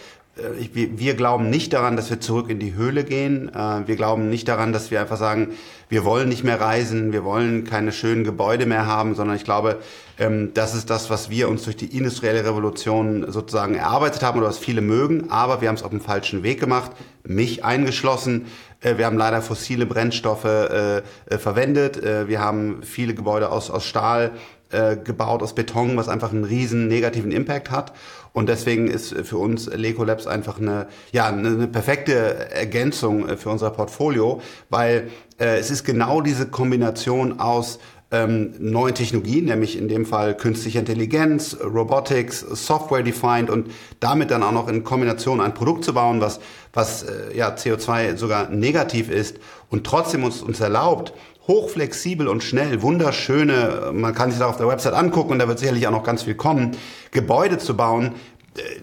ich, 0.60 0.72
wir, 0.74 1.14
glauben 1.14 1.52
nicht 1.52 1.74
daran, 1.74 1.96
dass 1.96 2.10
wir 2.10 2.20
zurück 2.20 2.50
in 2.50 2.58
die 2.58 2.74
Höhle 2.74 3.04
gehen. 3.04 3.50
Äh, 3.54 3.88
wir 3.88 3.96
glauben 3.96 4.30
nicht 4.30 4.48
daran, 4.48 4.74
dass 4.74 4.90
wir 4.90 5.00
einfach 5.00 5.18
sagen, 5.18 5.50
wir 5.90 6.06
wollen 6.06 6.28
nicht 6.28 6.44
mehr 6.44 6.60
reisen, 6.60 7.14
wir 7.14 7.24
wollen 7.24 7.66
keine 7.66 7.92
schönen 7.92 8.24
Gebäude 8.24 8.66
mehr 8.66 8.88
haben, 8.88 9.14
sondern 9.14 9.36
ich 9.36 9.44
glaube, 9.44 9.78
ähm, 10.18 10.52
das 10.56 10.74
ist 10.74 10.90
das, 10.90 11.12
was 11.12 11.30
wir 11.30 11.50
uns 11.50 11.64
durch 11.64 11.76
die 11.76 11.96
industrielle 11.96 12.44
Revolution 12.46 13.32
sozusagen 13.32 13.76
erarbeitet 13.76 14.24
haben 14.24 14.40
oder 14.40 14.48
was 14.48 14.58
viele 14.58 14.82
mögen. 14.82 15.30
Aber 15.30 15.62
wir 15.62 15.68
haben 15.68 15.76
es 15.76 15.84
auf 15.84 15.92
dem 15.92 16.02
falschen 16.02 16.42
Weg 16.42 16.60
gemacht, 16.60 16.92
mich 17.24 17.64
eingeschlossen. 17.64 18.48
Äh, 18.82 18.98
wir 18.98 19.06
haben 19.06 19.20
leider 19.20 19.44
fossile 19.44 19.86
Brennstoffe 19.86 20.46
äh, 20.46 20.98
äh, 20.98 21.02
verwendet. 21.38 22.04
Äh, 22.04 22.28
wir 22.28 22.40
haben 22.40 22.82
viele 22.82 23.14
Gebäude 23.14 23.52
aus, 23.52 23.70
aus 23.70 23.86
Stahl 23.86 24.32
äh, 24.74 24.98
gebaut, 24.98 25.42
aus 25.42 25.56
Beton, 25.56 25.96
was 25.98 26.10
einfach 26.10 26.32
einen 26.32 26.44
riesen 26.44 26.88
negativen 26.88 27.32
Impact 27.32 27.72
hat. 27.72 27.94
Und 28.34 28.50
deswegen 28.50 28.88
ist 28.88 29.16
für 29.16 29.38
uns 29.38 29.68
Leco 29.68 30.04
Labs 30.04 30.26
einfach 30.26 30.60
eine, 30.60 30.88
ja, 31.12 31.28
eine 31.28 31.68
perfekte 31.68 32.52
Ergänzung 32.52 33.30
äh, 33.30 33.38
für 33.38 33.50
unser 33.50 33.70
Portfolio, 33.70 34.42
weil 34.70 35.10
äh, 35.40 35.58
es 35.58 35.70
ist 35.72 35.84
genau 35.84 36.22
diese 36.22 36.48
Kombination 36.48 37.40
aus 37.40 37.80
ähm, 38.14 38.54
neuen 38.60 38.94
Technologien, 38.94 39.46
nämlich 39.46 39.76
in 39.76 39.88
dem 39.88 40.06
Fall 40.06 40.38
künstliche 40.38 40.78
Intelligenz, 40.78 41.58
Robotics, 41.62 42.42
Software-defined 42.42 43.50
und 43.50 43.72
damit 44.00 44.30
dann 44.30 44.44
auch 44.44 44.52
noch 44.52 44.68
in 44.68 44.84
Kombination 44.84 45.42
ein 45.42 45.56
Produkt 45.56 45.84
zu 45.84 45.96
bauen, 45.96 46.22
was, 46.22 46.40
was 46.74 47.04
äh, 47.04 47.36
ja, 47.36 47.56
CO2 47.56 48.16
sogar 48.16 48.50
negativ 48.50 49.10
ist 49.10 49.38
und 49.70 49.84
trotzdem 49.84 50.24
uns, 50.24 50.44
uns 50.44 50.60
erlaubt, 50.60 51.14
hochflexibel 51.48 52.28
und 52.28 52.44
schnell, 52.44 52.82
wunderschöne, 52.82 53.92
man 53.94 54.14
kann 54.14 54.32
sich 54.32 54.40
das 54.40 54.48
auf 54.48 54.58
der 54.58 54.68
Website 54.68 54.94
angucken 54.94 55.34
und 55.34 55.40
da 55.40 55.48
wird 55.48 55.60
sicherlich 55.60 55.86
auch 55.88 55.92
noch 55.92 56.04
ganz 56.04 56.24
viel 56.24 56.36
kommen, 56.36 56.78
Gebäude 57.12 57.58
zu 57.58 57.76
bauen, 57.76 58.14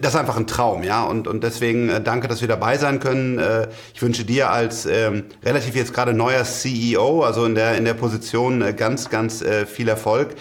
das 0.01 0.15
ist 0.15 0.21
einfach 0.21 0.37
ein 0.37 0.47
Traum, 0.47 0.83
ja. 0.83 1.05
Und, 1.05 1.29
und 1.29 1.45
deswegen 1.45 1.89
äh, 1.89 2.01
danke, 2.01 2.29
dass 2.29 2.41
wir 2.41 2.49
dabei 2.49 2.77
sein 2.77 2.99
können. 2.99 3.39
Äh, 3.39 3.69
ich 3.95 4.03
wünsche 4.03 4.25
dir 4.25 4.51
als 4.51 4.87
ähm, 4.87 5.25
relativ 5.45 5.77
jetzt 5.77 5.95
gerade 5.95 6.13
neuer 6.13 6.45
CEO, 6.45 7.23
also 7.23 7.45
in 7.45 7.55
der, 7.55 7.77
in 7.77 7.85
der 7.85 7.95
Position, 7.95 8.63
äh, 8.63 8.73
ganz, 8.73 9.11
ganz 9.11 9.43
äh, 9.43 9.67
viel 9.67 9.89
Erfolg. 9.89 10.35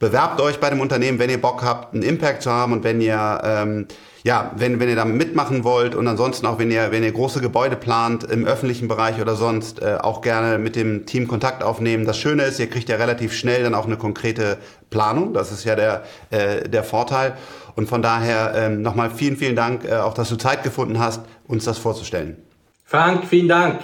Bewerbt 0.00 0.40
euch 0.40 0.58
bei 0.58 0.70
dem 0.70 0.80
Unternehmen, 0.80 1.20
wenn 1.20 1.30
ihr 1.30 1.40
Bock 1.40 1.62
habt, 1.62 1.94
einen 1.94 2.02
Impact 2.02 2.42
zu 2.42 2.50
haben 2.50 2.72
und 2.72 2.82
wenn 2.82 3.00
ihr 3.00 3.40
ähm, 3.44 3.86
ja, 4.22 4.52
wenn, 4.56 4.80
wenn 4.80 4.88
ihr 4.88 4.96
da 4.96 5.04
mitmachen 5.04 5.64
wollt 5.64 5.94
und 5.94 6.06
ansonsten 6.06 6.46
auch, 6.46 6.58
wenn 6.58 6.70
ihr, 6.70 6.90
wenn 6.90 7.02
ihr 7.02 7.12
große 7.12 7.40
Gebäude 7.40 7.76
plant 7.76 8.24
im 8.24 8.44
öffentlichen 8.44 8.88
Bereich 8.88 9.20
oder 9.20 9.34
sonst, 9.34 9.80
äh, 9.80 9.96
auch 10.00 10.20
gerne 10.20 10.58
mit 10.58 10.76
dem 10.76 11.06
Team 11.06 11.26
Kontakt 11.26 11.62
aufnehmen. 11.62 12.04
Das 12.04 12.18
Schöne 12.18 12.42
ist, 12.44 12.60
ihr 12.60 12.68
kriegt 12.68 12.88
ja 12.88 12.96
relativ 12.96 13.32
schnell 13.32 13.62
dann 13.62 13.74
auch 13.74 13.86
eine 13.86 13.96
konkrete 13.96 14.58
Planung. 14.90 15.32
Das 15.32 15.52
ist 15.52 15.64
ja 15.64 15.74
der, 15.74 16.04
äh, 16.30 16.68
der 16.68 16.84
Vorteil. 16.84 17.34
Und 17.76 17.88
von 17.88 18.02
daher 18.02 18.52
ähm, 18.54 18.82
nochmal 18.82 19.10
vielen, 19.10 19.36
vielen 19.36 19.56
Dank, 19.56 19.84
äh, 19.84 19.96
auch 19.96 20.14
dass 20.14 20.28
du 20.28 20.36
Zeit 20.36 20.62
gefunden 20.62 20.98
hast, 20.98 21.22
uns 21.46 21.64
das 21.64 21.78
vorzustellen. 21.78 22.36
Frank, 22.84 23.24
vielen 23.26 23.48
Dank. 23.48 23.80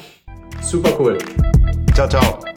Super 0.62 0.90
cool. 0.98 1.18
Ciao, 1.94 2.09
ciao. 2.09 2.56